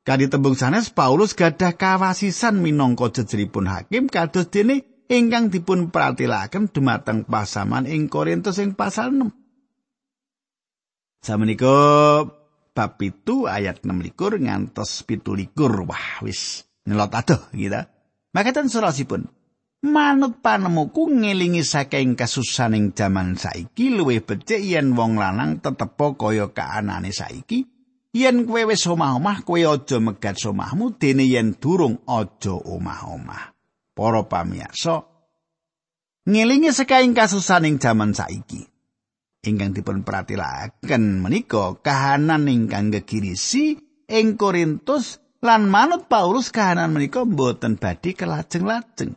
Kadi 0.05 0.27
tembung 0.27 0.59
sanes 0.59 0.91
Paulus 0.91 1.39
gadah 1.39 1.79
kawasisan 1.79 2.59
minangka 2.59 3.23
jejeripun 3.23 3.71
hakim 3.71 4.11
kados 4.11 4.51
dene 4.51 5.07
ingkang 5.07 5.51
dipun 5.51 5.95
pratilaken 5.95 6.71
dumateng 6.71 7.27
pasaman 7.27 7.87
ing 7.87 8.11
Korintus 8.11 8.59
ing 8.59 8.75
pasal 8.75 9.15
6. 9.15 9.31
Samenika 11.21 11.77
bab 12.73 12.97
itu 13.05 13.45
ayat 13.45 13.85
6 13.85 13.93
likur 14.01 14.41
ngantos 14.41 15.05
pitu 15.05 15.37
likur. 15.37 15.85
Wah 15.85 16.25
wis 16.25 16.65
nyelot 16.89 17.13
adoh 17.13 17.43
gitu. 17.53 17.83
Makatan 18.33 18.71
surasipun. 18.71 19.40
Manut 19.81 20.45
panemuku 20.45 21.09
ngelingi 21.09 21.65
saking 21.65 22.13
kasusaning 22.13 22.93
jaman 22.93 23.41
saiki 23.41 23.97
luwih 23.97 24.21
becik 24.21 24.61
yen 24.61 24.93
wong 24.93 25.17
lanang 25.17 25.65
tetepo 25.65 26.21
kaya 26.21 26.53
kaanane 26.53 27.09
saiki. 27.09 27.65
Yen 28.13 28.45
kowe 28.45 28.67
wis 28.67 28.85
omah-omah, 28.91 29.47
kowe 29.47 29.57
aja 29.57 29.97
megat 30.03 30.37
omahmu 30.43 31.01
dene 31.01 31.25
yen 31.25 31.57
durung 31.57 32.03
aja 32.05 32.59
omah-omah. 32.59 33.57
Para 33.97 34.27
pamirsa, 34.27 35.07
ngelingi 36.29 36.75
saking 36.75 37.17
kasusaning 37.17 37.81
jaman 37.81 38.13
saiki. 38.13 38.71
ingkang 39.41 39.73
dipun 39.73 40.05
pratilaken 40.05 41.25
menika 41.25 41.81
kahanan 41.81 42.45
ingkang 42.45 42.93
gegirisi 42.93 43.81
ing 44.05 44.37
Korintus 44.37 45.17
lan 45.41 45.73
manut 45.73 46.13
Paulus 46.13 46.53
kahanan 46.53 46.93
menika 46.93 47.25
mboten 47.25 47.81
badhe 47.81 48.13
kelajeng-lajeng. 48.13 49.17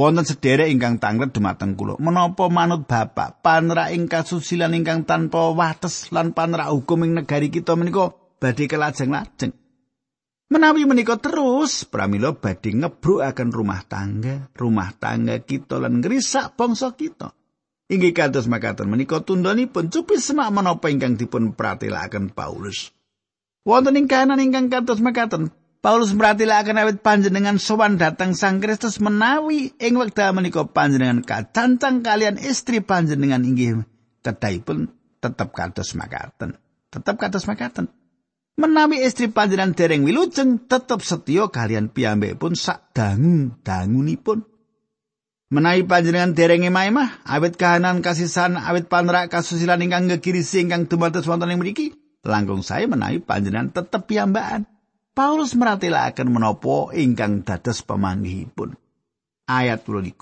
Wonten 0.00 0.24
sederek 0.24 0.72
ingkang 0.72 0.96
tanglet 0.96 1.28
dumateng 1.28 1.76
kula, 1.76 2.00
menapa 2.00 2.48
manut 2.48 2.88
Bapak 2.88 3.44
panra 3.44 3.92
ing 3.92 4.08
kasusilan 4.08 4.72
ingkang 4.72 5.04
tanpa 5.04 5.52
wates 5.52 6.08
lan 6.08 6.32
panra 6.32 6.72
hukum 6.72 7.04
ing 7.04 7.20
negari 7.20 7.52
kita 7.52 7.76
menika 7.76 8.16
badhe 8.40 8.64
kelajeng-lajeng. 8.64 9.52
Menawi 10.48 10.88
menika 10.88 11.20
terus, 11.20 11.84
pramila 11.84 12.32
badhe 12.32 12.80
ngebrukaken 12.80 13.52
rumah 13.52 13.84
tangga, 13.84 14.48
rumah 14.56 14.88
tangga 14.96 15.36
kita 15.36 15.76
lan 15.76 16.00
ngrisak 16.00 16.56
bangsa 16.56 16.96
kita. 16.96 17.36
Inggih 17.92 18.16
kados 18.16 18.48
makaten 18.48 18.88
menika 18.88 19.20
tundhonipun 19.20 19.92
cupi 19.92 20.16
semak 20.16 20.48
menapa 20.48 20.88
ingkang 20.88 21.20
dipun 21.20 21.52
pratilaken 21.52 22.32
Paulus. 22.32 22.88
Wonten 23.68 24.00
ing 24.00 24.08
kahanan 24.08 24.40
ingkang 24.40 24.72
kados 24.72 25.04
makaten, 25.04 25.52
Paulus 25.80 26.12
meratilaken 26.12 26.76
awit 26.76 27.00
panjenengan 27.00 27.56
sowan 27.56 27.96
datang 27.96 28.36
Sang 28.36 28.60
Kristus 28.60 29.00
menawi 29.00 29.72
ing 29.80 29.96
wekdal 29.96 30.36
menika 30.36 30.68
panjenengan 30.68 31.24
kacancang 31.24 32.04
kalian 32.04 32.36
istri 32.36 32.84
panjenengan 32.84 33.40
inggih 33.40 33.88
kedahipun 34.20 34.92
tetep 35.24 35.48
kados 35.56 35.96
makaten. 35.96 36.60
Tetep 36.92 37.16
kados 37.16 37.48
makaten. 37.48 37.88
Menawi 38.60 39.00
istri 39.00 39.32
panjenengan 39.32 39.72
dereng 39.72 40.04
wilujeng 40.04 40.68
tetep 40.68 41.00
setya 41.00 41.48
kalian 41.48 41.88
pun 42.36 42.52
sak 42.52 42.92
dangu 42.92 43.56
dangunipun. 43.64 44.44
Menawi 45.48 45.88
panjenengan 45.88 46.36
dereng 46.36 46.60
emah-emah 46.68 47.24
awit 47.24 47.56
kahanan 47.56 48.04
kasisan 48.04 48.60
awit 48.60 48.92
panrak 48.92 49.32
kasusilan 49.32 49.80
ingkang 49.80 50.12
gegirisi 50.12 50.60
ingkang 50.60 50.92
dumados 50.92 51.24
wonten 51.24 51.56
ing 51.56 51.56
mriki, 51.56 51.96
langkung 52.20 52.60
saya 52.60 52.84
menawi 52.84 53.24
panjenengan 53.24 53.72
tetep 53.72 54.04
piyambakan. 54.04 54.68
Paulus 55.20 55.52
meratelaken 55.52 56.32
menapa 56.32 56.96
ingkang 56.96 57.44
dados 57.44 57.84
pamanggihipun. 57.84 58.72
Ayat 59.52 59.84
22. 59.84 60.16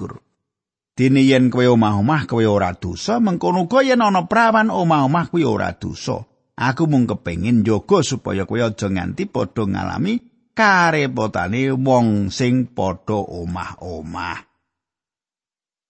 Dene 0.99 1.23
yen 1.23 1.55
kowe 1.55 1.63
omah-omah 1.63 2.27
kowe 2.27 2.43
ora 2.43 2.75
dosa, 2.75 3.23
mengkono 3.23 3.71
uga 3.71 3.87
yen 3.87 4.03
ana 4.03 4.27
prawan 4.27 4.75
omah-omah 4.75 5.31
kowe 5.31 5.39
ora 5.47 5.71
dosa. 5.79 6.19
Aku 6.59 6.91
mung 6.91 7.07
kepengin 7.07 7.63
njaga 7.63 8.03
supaya 8.03 8.43
kowe 8.43 8.59
aja 8.59 8.91
nganti 8.91 9.31
padha 9.31 9.71
ngalami 9.71 10.19
karepotane 10.59 11.79
wong 11.79 12.35
sing 12.35 12.67
padha 12.75 13.23
omah-omah. 13.23 14.51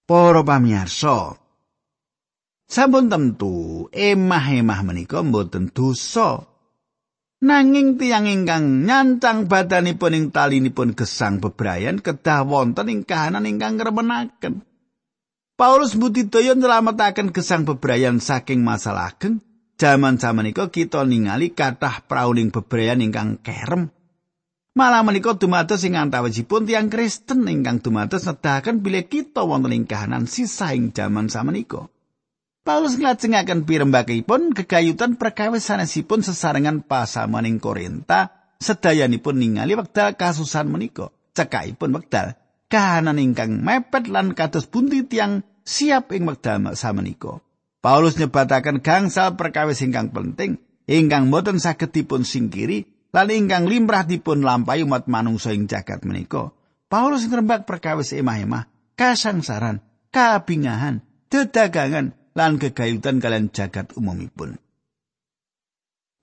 Para 0.04 0.44
pamirsa, 0.44 1.32
sampun 2.68 3.08
tentu 3.08 3.88
emah-emah 3.88 4.80
menika 4.84 5.24
mboten 5.24 5.72
dosa. 5.72 6.57
Nanging 7.38 8.02
tiyang 8.02 8.26
ingkang 8.26 8.82
nyancang 8.82 9.46
badanipun 9.46 10.10
ing 10.10 10.24
talinipun 10.34 10.98
gesang 10.98 11.38
bebrayan 11.38 12.02
kedah 12.02 12.42
wonten 12.42 12.90
ing 12.90 13.06
kahanan 13.06 13.46
ingkang 13.46 13.78
ngremenaken. 13.78 14.66
Paulus 15.54 15.94
mbudidaya 15.94 16.58
nyelametaken 16.58 17.30
gesang 17.30 17.62
bebrayan 17.62 18.18
saking 18.18 18.66
masalah 18.66 19.14
ageng. 19.14 19.38
Jaman 19.78 20.18
samenika 20.18 20.66
kita 20.66 21.06
ningali 21.06 21.54
kathah 21.54 22.02
prauling 22.10 22.50
bebrayan 22.50 23.06
ingkang 23.06 23.38
kerem. 23.38 23.94
Malah 24.74 25.06
menika 25.06 25.38
dumados 25.38 25.86
ing 25.86 25.94
antawisipun 25.94 26.66
tiyang 26.66 26.90
Kristen 26.90 27.46
ingkang 27.46 27.78
dumados 27.78 28.26
nedahaken 28.26 28.82
bilih 28.82 29.06
kita 29.06 29.46
wonten 29.46 29.74
ing 29.74 29.86
kahanan 29.86 30.26
sisa 30.26 30.74
ing 30.74 30.90
jaman 30.90 31.30
samenika. 31.30 31.86
Paulus 32.68 33.00
nglajengaken 33.00 33.64
pirembakipun 33.64 34.52
kegayutan 34.52 35.16
perkawis 35.16 35.64
sanesipun 35.64 36.20
sesarengan 36.20 36.84
pasaman 36.84 37.48
ing 37.48 37.64
Korinta 37.64 38.52
sedayanipun 38.60 39.40
ningali 39.40 39.72
wekdal 39.72 40.12
kasusan 40.20 40.68
menika. 40.68 41.08
Cekakipun 41.32 41.96
wekdal 41.96 42.36
kahanan 42.68 43.16
ingkang 43.16 43.64
mepet 43.64 44.12
lan 44.12 44.36
kados 44.36 44.68
bunti 44.68 45.00
tiang 45.08 45.48
siap 45.64 46.12
ing 46.12 46.28
wekdal 46.28 46.76
samenika 46.76 47.40
Paulus 47.80 48.20
nyebataken 48.20 48.84
gangsal 48.84 49.40
perkawis 49.40 49.80
ingkang 49.80 50.12
penting 50.12 50.60
ingkang 50.84 51.32
boten 51.32 51.56
saged 51.56 51.96
dipun 51.96 52.28
singkiri 52.28 52.84
lan 53.16 53.32
ingkang 53.32 53.64
limrah 53.64 54.04
dipun 54.04 54.44
lampahi 54.44 54.84
umat 54.84 55.08
manungsa 55.08 55.56
ing 55.56 55.72
jagat 55.72 56.04
menika. 56.04 56.52
Paulus 56.92 57.24
ngrembak 57.24 57.64
perkawis 57.64 58.12
emah-emah 58.12 58.68
kasangsaran 58.92 59.80
kabingahan 60.12 61.00
dedagangan 61.32 62.17
lan 62.38 62.62
gegayutan 62.62 63.18
kalian 63.18 63.50
jagat 63.50 63.90
umumipun. 63.98 64.62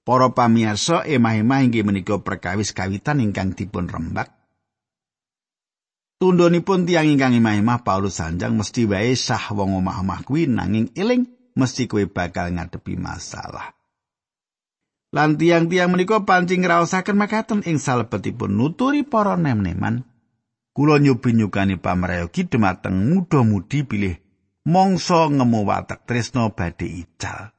Para 0.08 0.32
pamirsa 0.32 1.04
emah-emah 1.04 1.68
inggih 1.68 1.84
menika 1.84 2.16
perkawis 2.24 2.72
kawitan 2.72 3.20
ingkang 3.20 3.52
dipun 3.52 3.92
rembak. 3.92 4.32
Tundhonipun 6.16 6.88
tiang 6.88 7.12
ingkang 7.12 7.36
emah-emah 7.36 7.84
Paulus 7.84 8.24
sanjang 8.24 8.56
mesti 8.56 8.88
wae 8.88 9.12
sah 9.20 9.52
wong 9.52 9.76
omah-omah 9.84 10.24
kuwi 10.24 10.48
nanging 10.48 10.96
eling 10.96 11.28
mesti 11.60 11.92
kowe 11.92 12.08
bakal 12.08 12.48
ngadepi 12.56 12.96
masalah. 12.96 13.76
Lan 15.12 15.36
tiang-tiang 15.36 15.92
menika 15.92 16.24
pancing 16.24 16.64
ngraosaken 16.64 17.20
makaten 17.20 17.60
ing 17.68 17.76
salebetipun 17.76 18.56
nuturi 18.56 19.04
para 19.04 19.36
nem-neman. 19.36 20.08
Kula 20.76 21.00
nyobi 21.00 21.36
nyukani 21.36 21.80
pamrayogi 21.80 22.48
dumateng 22.52 22.96
muda-mudi 23.12 23.88
bilih 23.88 24.25
mongso 24.66 25.30
ngemu 25.30 25.62
watak 25.64 26.10
tresno 26.10 26.50
badhe 26.52 26.90
ical. 26.90 27.54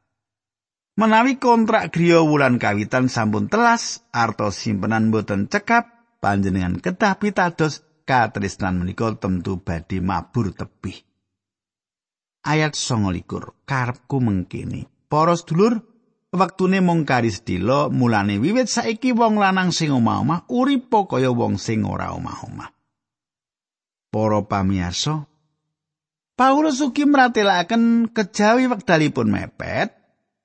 Menawi 0.97 1.37
kontrak 1.39 1.93
griya 1.93 2.25
wulan 2.25 2.57
kawitan 2.59 3.07
sampun 3.13 3.47
telas, 3.53 4.03
artos 4.11 4.57
simpenan 4.59 5.13
boten 5.13 5.47
cekap, 5.47 6.19
panjenengan 6.25 6.81
kedah 6.81 7.21
pitados 7.21 7.85
katresnan 8.09 8.81
menika 8.81 9.13
tentu 9.21 9.61
badhe 9.61 10.01
mabur 10.01 10.57
tebih. 10.57 11.05
Ayat 12.47 12.79
29, 12.79 13.67
karepku 13.67 14.23
mengkini. 14.23 14.89
Para 15.11 15.35
sedulur, 15.35 15.83
wektune 16.33 16.81
mung 16.81 17.05
kari 17.05 17.29
sedilo, 17.29 17.91
mulane 17.91 18.39
wiwit 18.39 18.71
saiki 18.71 19.13
wong 19.13 19.37
lanang 19.37 19.75
sing 19.75 19.91
omah-omah 19.93 20.49
urip 20.49 20.89
kaya 21.11 21.29
wong 21.29 21.59
sing 21.59 21.85
ora 21.85 22.15
omah-omah. 22.15 22.71
Para 24.09 24.41
pamirsa, 24.47 25.27
Paulus 26.37 26.85
ugi 26.85 27.09
meratelaken 27.09 28.13
kejawi 28.13 28.69
wekdalipun 28.69 29.33
mepet, 29.33 29.97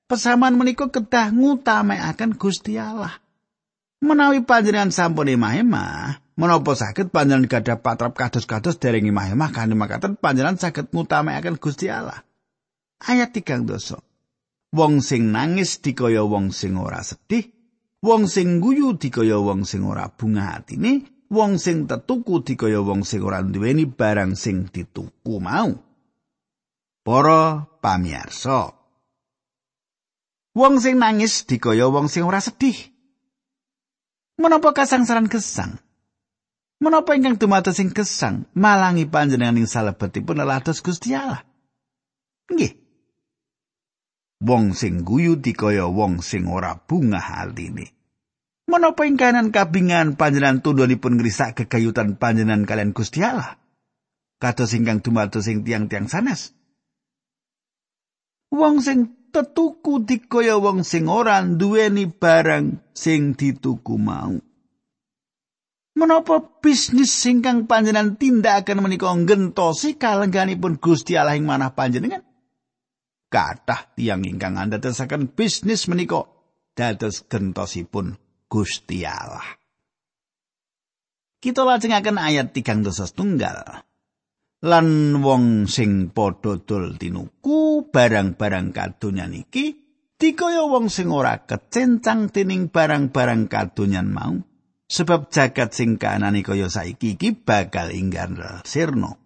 pesaman 0.08 0.56
menika 0.56 0.88
kedah 0.88 1.28
ngutamekaken 1.36 2.40
Gusti 2.40 2.80
Allah. 2.80 3.12
Menawi 4.00 4.40
panjenengan 4.40 4.88
sampun 4.88 5.28
emah-emah, 5.28 6.32
menapa 6.40 6.72
saged 6.72 7.12
panjenengan 7.12 7.44
gadah 7.44 7.84
patrap 7.84 8.16
kados-kados 8.16 8.80
dereng 8.80 9.04
emah-emah 9.04 9.52
kanthi 9.52 9.76
makaten 9.76 10.16
panjenengan 10.16 10.56
saged 10.56 10.88
ngutamekaken 10.96 11.60
Gusti 11.60 11.92
Allah. 11.92 12.24
Ayat 13.04 13.36
3 13.36 13.68
dosa. 13.68 14.00
Wong 14.72 15.04
sing 15.04 15.28
nangis 15.28 15.84
dikaya 15.84 16.24
wong 16.24 16.56
sing 16.56 16.80
ora 16.80 17.04
sedih, 17.04 17.52
wong 18.00 18.32
sing 18.32 18.64
guyu 18.64 18.96
dikaya 18.96 19.36
wong 19.36 19.68
sing 19.68 19.84
ora 19.84 20.08
bunga 20.08 20.56
atine, 20.56 21.11
wong 21.32 21.56
sing 21.56 21.88
tetuku 21.88 22.44
dikaya 22.44 22.84
wong 22.84 23.08
sing 23.08 23.24
ora 23.24 23.40
duweni 23.40 23.88
barang 23.88 24.36
sing 24.36 24.68
dituku 24.68 25.40
mau. 25.40 25.72
Para 27.02 27.66
pamirsa. 27.80 28.76
Wong 30.52 30.74
sing 30.84 31.00
nangis 31.00 31.48
dikaya 31.48 31.88
wong 31.88 32.12
sing 32.12 32.28
ora 32.28 32.44
sedih. 32.44 32.76
Menapa 34.36 34.76
kasangsaran 34.76 35.32
gesang? 35.32 35.80
Menapa 36.82 37.16
ingkang 37.16 37.40
dumados 37.40 37.80
sing 37.80 37.94
gesang 37.94 38.44
malangi 38.52 39.08
panjenengan 39.08 39.56
ing 39.56 39.70
salebetipun 39.70 40.36
lelados 40.36 40.84
Gusti 40.84 41.16
Allah? 41.16 41.46
Nggih. 42.52 42.76
Wong 44.42 44.74
sing 44.74 45.06
guyu 45.06 45.38
dikaya 45.38 45.86
wong 45.88 46.20
sing 46.20 46.50
ora 46.50 46.74
bungah 46.74 47.46
atine. 47.46 48.01
Menapa 48.70 49.02
ing 49.04 49.18
kanan 49.18 49.50
kabingan 49.50 50.14
panjenengan 50.14 50.62
tundhonipun 50.62 51.18
ngrisak 51.18 51.58
kegayutan 51.58 52.14
panjenengan 52.14 52.62
kalian 52.62 52.94
Gusti 52.94 53.18
Allah? 53.18 53.58
Kados 54.38 54.74
ingkang 54.78 55.02
dumados 55.02 55.46
sing 55.46 55.66
tiang-tiang 55.66 56.06
sanes. 56.06 56.54
Wong 58.54 58.78
sing 58.78 59.30
tetuku 59.34 60.06
dikaya 60.06 60.62
wong 60.62 60.86
sing 60.86 61.10
ora 61.10 61.42
duweni 61.42 62.06
barang 62.06 62.94
sing 62.94 63.34
dituku 63.34 63.98
mau. 63.98 64.38
Menapa 65.92 66.40
bisnis 66.62 67.12
singkang 67.12 67.68
panjenengan 67.68 68.16
tindakan 68.16 68.80
menika 68.80 69.12
ngentosi 69.12 69.98
kalengganipun 69.98 70.78
Gusti 70.78 71.18
Allah 71.18 71.36
ing 71.36 71.44
manah 71.44 71.74
panjenengan? 71.74 72.24
Kathah 73.28 73.92
tiang 73.98 74.24
ingkang 74.24 74.56
anda 74.56 74.78
tesakan 74.78 75.28
bisnis 75.28 75.88
menika 75.90 76.28
dados 76.72 77.24
gentosipun 77.28 78.21
Gusti 78.52 79.08
Allah. 79.08 79.56
Kita 81.40 81.64
lajengaken 81.64 82.20
ayat 82.20 82.52
tigang 82.52 82.84
dosa 82.84 83.08
tunggal. 83.08 83.88
lan 84.62 85.18
wong 85.18 85.66
sing 85.66 86.14
padha 86.14 86.54
dol 86.62 86.94
tinuku 86.94 87.90
barang-barang 87.90 88.70
kadonyan 88.70 89.34
iki 89.34 89.74
dikaya 90.14 90.70
wong 90.70 90.86
sing 90.86 91.10
ora 91.10 91.42
kecencang 91.42 92.30
dening 92.30 92.70
barang-barang 92.70 93.50
kadonyan 93.50 94.06
mau 94.06 94.38
sebab 94.86 95.34
jagat 95.34 95.74
sing 95.74 95.98
kanane 95.98 96.46
kaya 96.46 96.70
saiki 96.70 97.18
iki 97.18 97.34
bakal 97.34 97.90
inggar 97.90 98.62
sirna 98.62 99.18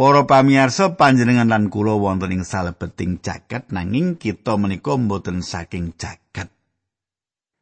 Para 0.00 0.24
pamirsa 0.24 0.96
panjenengan 0.96 1.52
lan 1.52 1.68
kula 1.68 1.92
wonten 2.00 2.32
ing 2.32 2.40
salebeting 2.40 3.20
jagat 3.20 3.68
nanging 3.68 4.16
kita 4.16 4.56
menika 4.56 4.96
mboten 4.96 5.44
saking 5.44 5.92
jagat. 6.00 6.48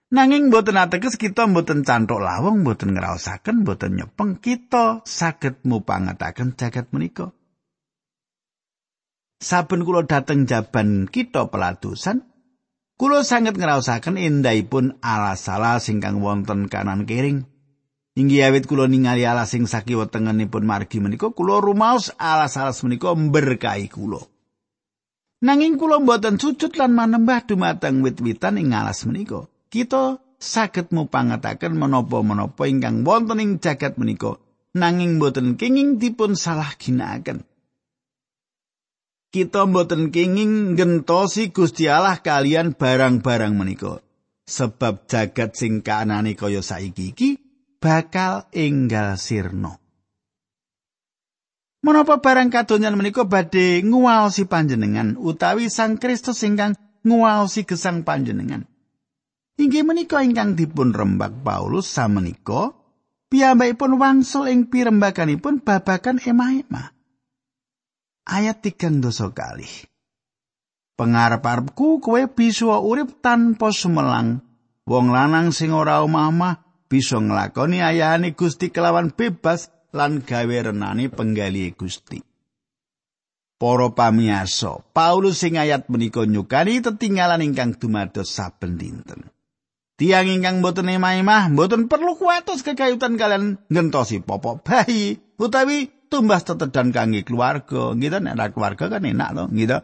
Nanging 0.08 0.48
mboten 0.48 0.80
ateges 0.80 1.20
kita 1.20 1.44
mboten 1.44 1.84
cantuk 1.84 2.24
lawang, 2.24 2.64
mboten 2.64 2.96
ngraosaken, 2.96 3.60
mboten 3.60 3.92
nyepeng 3.92 4.40
kita 4.40 5.04
saged 5.04 5.60
mupangetaken 5.68 6.56
jagat 6.56 6.88
menika. 6.96 7.36
Saben 9.36 9.84
kula 9.84 10.08
dateng 10.08 10.48
jaban 10.48 11.12
kita 11.12 11.52
peladusan, 11.52 12.24
kula 12.96 13.20
sanget 13.20 13.60
ngraosaken 13.60 14.16
endahipun 14.16 14.96
alas-alas 15.04 15.92
ingkang 15.92 16.24
wonten 16.24 16.72
kanan 16.72 17.04
kering. 17.04 17.44
Inggih 18.16 18.48
awit 18.48 18.64
kula 18.64 18.88
ningali 18.88 19.28
alas 19.28 19.52
sing 19.52 19.68
sakiwa 19.68 20.08
tengenipun 20.08 20.64
margi 20.64 21.04
menika 21.04 21.36
kula 21.36 21.60
rumaos 21.60 22.16
alas-alas 22.16 22.80
menika 22.80 23.12
berkahi 23.12 23.92
kula. 23.92 24.24
Nanging 25.44 25.76
kula 25.76 26.00
mboten 26.00 26.40
sujud 26.40 26.74
lan 26.80 26.96
manembah 26.96 27.44
dumateng 27.44 28.00
wit-witan 28.00 28.56
ing 28.56 28.72
alas 28.72 29.04
menika. 29.04 29.52
Kita 29.68 30.16
saged 30.40 30.94
mupangataken 30.94 31.76
menapa-menapa 31.76 32.64
ingkang 32.64 33.04
wonten 33.04 33.42
ing 33.42 33.50
jagat 33.60 34.00
menika 34.00 34.40
nanging 34.72 35.18
mboten 35.18 35.58
kenging 35.60 35.98
dipun 36.00 36.38
salah 36.38 36.72
ginakaken. 36.78 37.44
Kita 39.28 39.68
mboten 39.68 40.08
kenging 40.08 40.72
gentosi 40.72 41.52
Gusti 41.52 41.84
Allah 41.84 42.16
kalian 42.24 42.72
barang-barang 42.72 43.52
menika. 43.52 44.00
Sebab 44.48 45.04
jagat 45.04 45.60
sing 45.60 45.84
kaanane 45.84 46.32
kaya 46.32 46.64
saiki 46.64 47.12
iki 47.12 47.30
bakal 47.76 48.48
enggal 48.56 49.20
sirna. 49.20 49.76
Menapa 51.84 52.18
barang 52.24 52.48
kadonyan 52.48 52.96
menika 52.96 53.28
badhe 53.28 53.84
nguwaosi 53.84 54.48
panjenengan 54.48 55.20
utawi 55.20 55.68
Sang 55.68 56.00
Kristus 56.00 56.40
ingkang 56.48 56.74
nguwaosi 57.04 57.68
gesang 57.68 58.08
panjenengan. 58.08 58.64
Inggih 59.58 59.82
menika 59.82 60.22
ingkang 60.22 60.54
dipun 60.54 60.94
rembak 60.94 61.42
Paulus 61.42 61.90
samenika 61.90 62.70
piyambakipun 63.26 63.98
wangsul 63.98 64.46
ing 64.46 64.70
pirembaganipun 64.70 65.66
babakan 65.66 66.22
emah-emah. 66.22 66.94
Ayat 68.22 68.62
tigang 68.62 69.02
dosa 69.02 69.34
kali. 69.34 69.66
Pengarep-arepku 70.94 71.98
kowe 71.98 72.22
bisa 72.30 72.78
urip 72.78 73.18
tanpa 73.18 73.74
sumelang. 73.74 74.46
Wong 74.86 75.10
lanang 75.10 75.50
sing 75.50 75.74
ora 75.74 76.06
omah-omah 76.06 76.86
bisa 76.86 77.18
nglakoni 77.18 77.82
ayahane 77.82 78.38
Gusti 78.38 78.70
kelawan 78.70 79.10
bebas 79.10 79.74
lan 79.90 80.22
gawe 80.22 80.70
renani 80.70 81.10
penggali 81.10 81.74
Gusti. 81.74 82.22
Para 83.58 83.90
pamiyarsa, 83.90 84.86
Paulus 84.94 85.42
sing 85.42 85.58
ayat 85.58 85.90
menika 85.90 86.22
nyukani 86.22 86.78
tetinggalan 86.78 87.42
ingkang 87.42 87.74
dumados 87.74 88.30
saben 88.30 88.78
dinten. 88.78 89.34
Tiang 89.98 90.30
ingkang 90.30 90.62
boten 90.62 90.86
emah-emah, 90.86 91.50
boten 91.58 91.90
perlu 91.90 92.14
kuatus 92.14 92.62
kekayutan 92.62 93.18
kalian 93.18 93.58
ngentosi 93.66 94.22
popok 94.22 94.62
bayi, 94.62 95.18
utawi 95.42 95.90
tumbas 96.06 96.46
tetedan 96.46 96.94
kangge 96.94 97.26
keluarga. 97.26 97.98
Gitu, 97.98 98.22
nek 98.22 98.54
keluarga 98.54 98.86
kan 98.86 99.02
enak 99.02 99.30
loh, 99.34 99.50
gitu. 99.50 99.74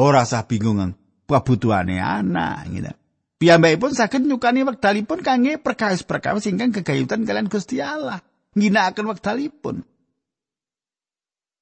Ora 0.00 0.24
usah 0.24 0.48
bingung 0.48 0.96
kebutuhane 1.28 2.00
anak, 2.00 2.72
gitu. 2.72 2.92
Piyambakipun 3.36 3.92
saged 3.92 4.24
nyukani 4.24 4.64
wekdalipun 4.64 5.20
kangge 5.20 5.60
perkawis-perkawis 5.60 6.48
ingkang 6.48 6.72
kegayutan 6.80 7.28
kalian 7.28 7.52
Gusti 7.52 7.84
Allah. 7.84 8.24
Ginakaken 8.56 9.12
wekdalipun. 9.12 9.84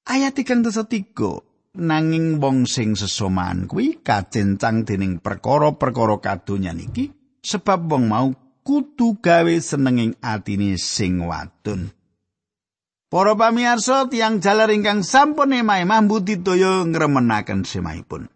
Ayat 0.07 0.39
dosa 0.39 0.87
tiga. 0.87 1.43
Nanging 1.69 2.39
wong 2.41 2.65
sing 2.65 2.97
sesomaan 2.97 3.69
kuwi 3.69 4.01
kacencang 4.01 4.87
dening 4.87 5.21
perkara-perkara 5.21 6.17
kadonya 6.17 6.73
niki 6.73 7.18
sebab 7.43 7.89
wong 7.89 8.05
mau 8.07 8.27
kudu 8.63 9.17
gawe 9.17 9.55
senenging 9.57 10.13
atine 10.21 10.77
sing 10.77 11.23
wadon. 11.23 11.89
Para 13.09 13.33
pamirsa 13.33 14.05
tiang 14.05 14.37
jalar 14.37 14.69
ingkang 14.69 15.01
sampun 15.01 15.49
emah-emah 15.49 16.05
mbudidaya 16.05 16.85
ngremenaken 16.85 17.65
semahipun. 17.65 18.29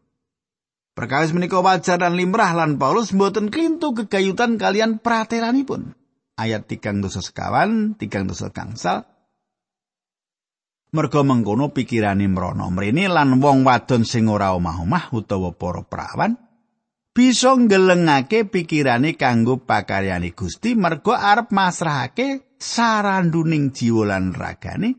Perkawis 0.97 1.29
menika 1.33 1.61
wajar 1.61 2.01
dan 2.01 2.17
limrah 2.17 2.53
lan 2.57 2.81
Paulus 2.81 3.13
mboten 3.13 3.53
klintu 3.53 3.93
kegayutan 3.93 4.57
kalian 4.57 4.97
prateranipun. 4.97 5.93
Ayat 6.33 6.65
tigang 6.65 7.05
dosa 7.05 7.21
sekawan, 7.21 7.93
tigang 7.97 8.25
dosa 8.25 8.49
kangsal. 8.49 9.05
Mergo 10.93 11.21
mengkono 11.25 11.73
pikirane 11.73 12.29
mrono 12.29 12.69
mrene 12.69 13.09
lan 13.09 13.41
wong 13.41 13.65
wadon 13.65 14.05
sing 14.05 14.29
ora 14.29 14.53
omah-omah 14.53 15.09
utawa 15.13 15.49
para 15.53 15.81
perawan 15.81 16.37
bisa 17.13 17.53
ngelengake 17.53 18.49
pikirane 18.49 19.13
kanggo 19.13 19.61
pakaryane 19.61 20.33
Gusti 20.33 20.73
mergo 20.73 21.13
arep 21.13 21.53
masrahake 21.53 22.57
saranduning 22.57 23.69
jiwa 23.69 24.09
lan 24.09 24.33
ragane 24.33 24.97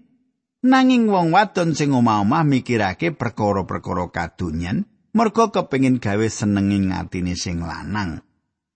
nanging 0.63 1.11
wong 1.11 1.35
wadon 1.35 1.75
sing 1.75 1.91
omah-omah 1.91 2.47
mikirake 2.47 3.11
perkara-perkara 3.13 4.15
kadunyan 4.15 4.87
merga 5.11 5.51
kepengin 5.51 5.99
gawe 5.99 6.27
senenging 6.27 6.91
ngatine 6.91 7.39
sing 7.39 7.63
lanang. 7.63 8.23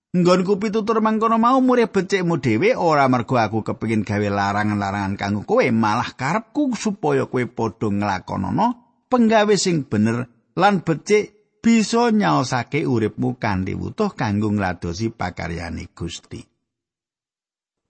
Nggonku 0.09 0.57
pitutur 0.57 1.05
mangkono 1.05 1.37
mau 1.37 1.61
murih 1.61 1.93
becikmu 1.93 2.41
dhewe 2.41 2.73
ora 2.73 3.05
merga 3.13 3.51
aku 3.51 3.61
kepengin 3.61 4.09
gawe 4.09 4.25
larangan-larangan 4.33 5.21
kanggo 5.21 5.45
kowe, 5.45 5.67
malah 5.69 6.17
karepku 6.17 6.73
supaya 6.73 7.29
kowe 7.29 7.45
padha 7.45 7.93
nglakonana 7.93 8.67
penggawe 9.13 9.55
sing 9.61 9.85
bener 9.85 10.33
lan 10.57 10.81
becik 10.81 11.38
bisa 11.59 12.15
nyaosake 12.15 12.87
uripmu 12.87 13.37
kanthi 13.37 13.75
wutuh 13.75 14.15
kanggo 14.15 14.49
ngladosi 14.55 15.11
pakaryane 15.13 15.91
Gusti. 15.93 16.41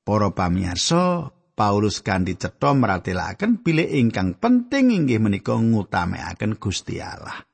Para 0.02 0.32
pamirsa, 0.32 1.28
Paulus 1.52 2.00
kanthi 2.00 2.38
cetha 2.38 2.72
meratelaken 2.72 3.60
bilih 3.60 3.88
ingkang 3.98 4.38
penting 4.38 4.94
inggih 4.94 5.20
menika 5.20 5.58
ngutamekaken 5.58 6.56
Gusti 6.56 7.02
Allah. 7.02 7.48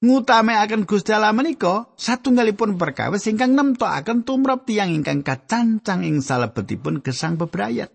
ngutamekaken 0.00 0.88
Gusti 0.88 1.12
Allah 1.12 1.36
menika 1.36 1.92
satunggalipun 2.00 2.80
perkawis 2.80 3.28
ingkang 3.28 3.52
nemtokaken 3.52 4.24
tumrap 4.24 4.64
tiyang 4.64 4.96
ingkang 4.96 5.20
kacancang 5.20 6.08
ing 6.08 6.24
salebetipun 6.24 7.04
gesang 7.04 7.36
bebrayat. 7.36 7.92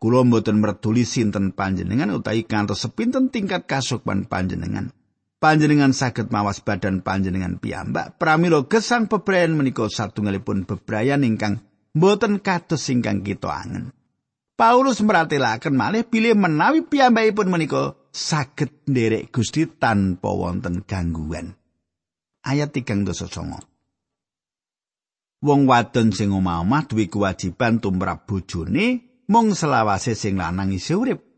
Kula 0.00 0.24
mboten 0.24 0.64
merduli 0.64 1.04
sinten 1.04 1.52
panjenengan 1.52 2.08
utawi 2.16 2.48
kantos 2.48 2.80
sepinten 2.80 3.28
tingkat 3.28 3.68
kasukman 3.68 4.24
panjenengan. 4.24 4.96
Panjenengan 5.40 5.96
saged 5.96 6.28
mawas 6.28 6.60
badan 6.60 7.00
panjenengan 7.00 7.56
piyambak 7.56 8.20
pramila 8.20 8.68
gesang 8.68 9.08
bebrayan 9.08 9.56
menika 9.56 9.88
satunggalipun 9.88 10.68
bebrayan 10.68 11.24
ingkang 11.24 11.64
mboten 11.96 12.44
kados 12.44 12.92
ingkang 12.92 13.24
kita 13.24 13.48
angen. 13.48 13.96
Paulus 14.60 15.00
meratelaken 15.00 15.72
malih 15.72 16.04
pilih 16.04 16.36
menawi 16.36 16.84
piyambakipun 16.84 17.48
menika 17.48 17.96
saged 18.12 18.84
nderek 18.84 19.32
Gusti 19.32 19.64
tanpa 19.64 20.28
wonten 20.28 20.84
gangguan. 20.84 21.56
Ayat 22.44 22.76
3 22.76 23.08
dosa 23.08 23.24
songo. 23.24 23.64
Wong 25.40 25.64
wadon 25.64 26.12
sing 26.12 26.36
omah-omah 26.36 26.84
duwe 26.84 27.08
kewajiban 27.08 27.80
tumrap 27.80 28.28
bojone 28.28 29.24
mung 29.32 29.56
selawase 29.56 30.12
sing 30.12 30.36
lanang 30.36 30.76
isih 30.76 31.00
urip. 31.00 31.29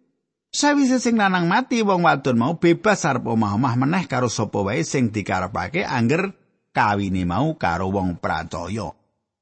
Sawise 0.52 1.00
sing 1.00 1.16
lanang 1.16 1.48
mati 1.48 1.80
wong 1.80 2.04
wadon 2.04 2.36
mau 2.36 2.60
bebas 2.60 3.08
arep 3.08 3.24
omah-omah 3.24 3.72
meneh 3.72 4.04
karo 4.04 4.28
sapa 4.28 4.60
wae 4.60 4.84
sing 4.84 5.08
dikarepake 5.08 5.80
angger 5.80 6.36
kawine 6.76 7.24
mau 7.24 7.56
karo 7.56 7.88
wong 7.88 8.20
pracaya. 8.20 8.92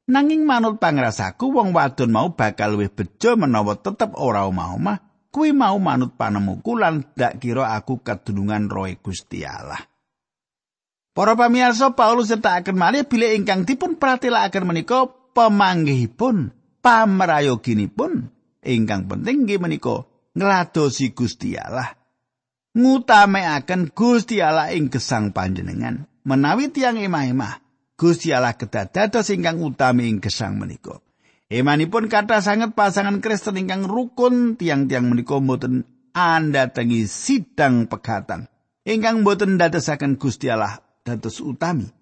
Nanging 0.07 0.47
manut 0.47 0.79
pangrasaku 0.79 1.51
wong 1.51 1.75
wadon 1.75 2.15
mau 2.15 2.31
bakal 2.39 2.79
luwih 2.79 2.95
bejo 2.95 3.35
menawa 3.35 3.75
tetep 3.83 4.15
ora 4.23 4.47
omah-omah 4.47 5.27
kuwi 5.35 5.51
mau 5.51 5.75
manut 5.83 6.15
panemuku 6.15 6.79
lan 6.79 7.03
dak 7.19 7.43
kira 7.43 7.75
aku 7.75 8.07
kadunungan 8.07 8.71
roe 8.71 8.95
Gusti 9.03 9.43
Allah. 9.43 9.83
Para 11.11 11.35
pamirsa 11.35 11.91
Paulus 11.91 12.31
nyetakaken 12.31 12.79
malih 12.79 13.03
bilih 13.03 13.35
ingkang 13.35 13.67
dipun 13.67 13.99
pratelakaken 13.99 14.63
menika 14.63 15.11
pamanggihipun, 15.35 16.55
pamrayoginipun 16.87 18.31
ingkang 18.63 19.11
penting 19.11 19.43
nggih 19.43 19.59
menika 19.59 20.10
ngladosi 20.41 21.13
Gusti 21.13 21.61
Allah. 21.61 21.93
Ngutamekaken 22.73 23.93
Gusti 23.93 24.41
Allah 24.41 24.73
ing 24.73 24.89
gesang 24.89 25.37
panjenengan. 25.37 26.09
Menawi 26.25 26.73
tiang 26.73 26.97
emah-emah, 26.97 27.61
Gusti 28.01 28.33
Allah 28.33 28.57
kedah 28.57 28.89
dados 28.89 29.29
ingkang 29.29 29.61
utami 29.61 30.09
ing 30.09 30.25
gesang 30.25 30.57
menika. 30.57 31.05
Emanipun 31.53 32.09
kata 32.09 32.41
sangat 32.41 32.73
pasangan 32.73 33.21
Kristen 33.21 33.61
ingkang 33.61 33.85
rukun 33.85 34.57
tiang-tiang 34.57 35.11
menika 35.11 35.37
mboten 35.37 35.85
andatengi 36.15 37.11
sidang 37.11 37.91
pegatan 37.91 38.47
ingkang 38.87 39.23
mboten 39.23 39.61
dadosaken 39.61 40.17
Gusti 40.17 40.49
Allah 40.49 40.81
dados 41.05 41.43
utami. 41.43 42.00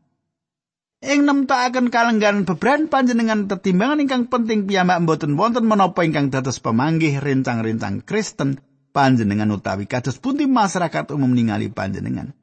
Ing 0.99 1.31
nemtokaken 1.31 1.95
kalenggan 1.95 2.43
beberan 2.43 2.91
panjenengan 2.91 3.47
tetimbangan 3.47 4.03
ingkang 4.03 4.27
penting 4.27 4.67
piyambak 4.67 4.99
mboten 5.07 5.39
wonten 5.39 5.63
menapa 5.63 6.03
ingkang 6.03 6.35
dados 6.35 6.59
pemanggih 6.59 7.23
rencang-rencang 7.23 8.03
Kristen 8.03 8.59
panjenengan 8.91 9.47
utawi 9.55 9.87
kados 9.87 10.19
pundi 10.19 10.51
masyarakat 10.51 11.15
umum 11.15 11.31
ningali 11.31 11.71
panjenengan. 11.71 12.35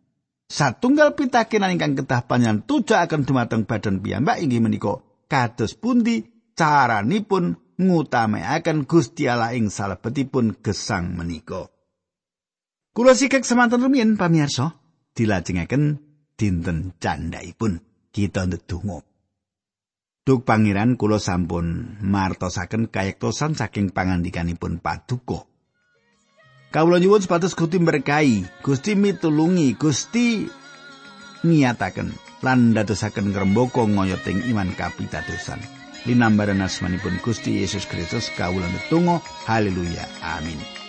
Satunggal 0.48 1.20
pitakenan 1.20 1.76
ingkang 1.76 2.00
kedah 2.00 2.24
panjenengan 2.24 2.64
tujuaken 2.64 3.28
dumateng 3.28 3.68
badan 3.68 4.00
piyambak 4.00 4.40
inggih 4.40 4.64
menika 4.64 5.04
kados 5.28 5.76
pundi 5.76 6.24
caranipun 6.56 7.60
ngutamekaken 7.76 8.88
Gusti 8.88 9.28
Allah 9.28 9.52
ing 9.52 9.68
salebetipun 9.68 10.64
gesang 10.64 11.12
menika. 11.12 11.68
Kula 12.96 13.12
sikek 13.20 13.44
semanten 13.44 13.84
rumiyin 13.84 14.16
pamirsa, 14.16 14.80
dilajengaken 15.12 16.00
dinten 16.40 16.96
candhaipun 17.04 17.85
kita 18.16 18.48
ndedonga. 18.48 19.04
Duk 20.24 20.48
pangeran 20.48 20.96
kula 20.96 21.20
sampun 21.20 22.00
martosaken 22.00 22.88
kayektosan 22.88 23.60
saking 23.60 23.92
pangandikanipun 23.92 24.80
paduka. 24.80 25.44
Kawula 26.72 27.04
nyuwun 27.04 27.20
sepatus 27.20 27.54
Gusti 27.60 27.78
berkahi, 27.84 28.48
Gusti 28.64 28.96
mitulungi, 28.96 29.76
Gusti 29.76 30.48
niataken 31.44 32.16
lan 32.40 32.72
dadosaken 32.72 33.36
ngrembaka 33.36 33.84
ngoyoting 33.84 34.48
iman 34.50 34.72
kapitadosan. 34.74 35.60
linambaran 36.06 36.62
asmanipun 36.62 37.18
Gusti 37.26 37.66
Yesus 37.66 37.90
Kristus 37.90 38.30
kawula 38.38 38.70
netunggal 38.70 39.26
haleluya 39.50 40.06
amin 40.22 40.85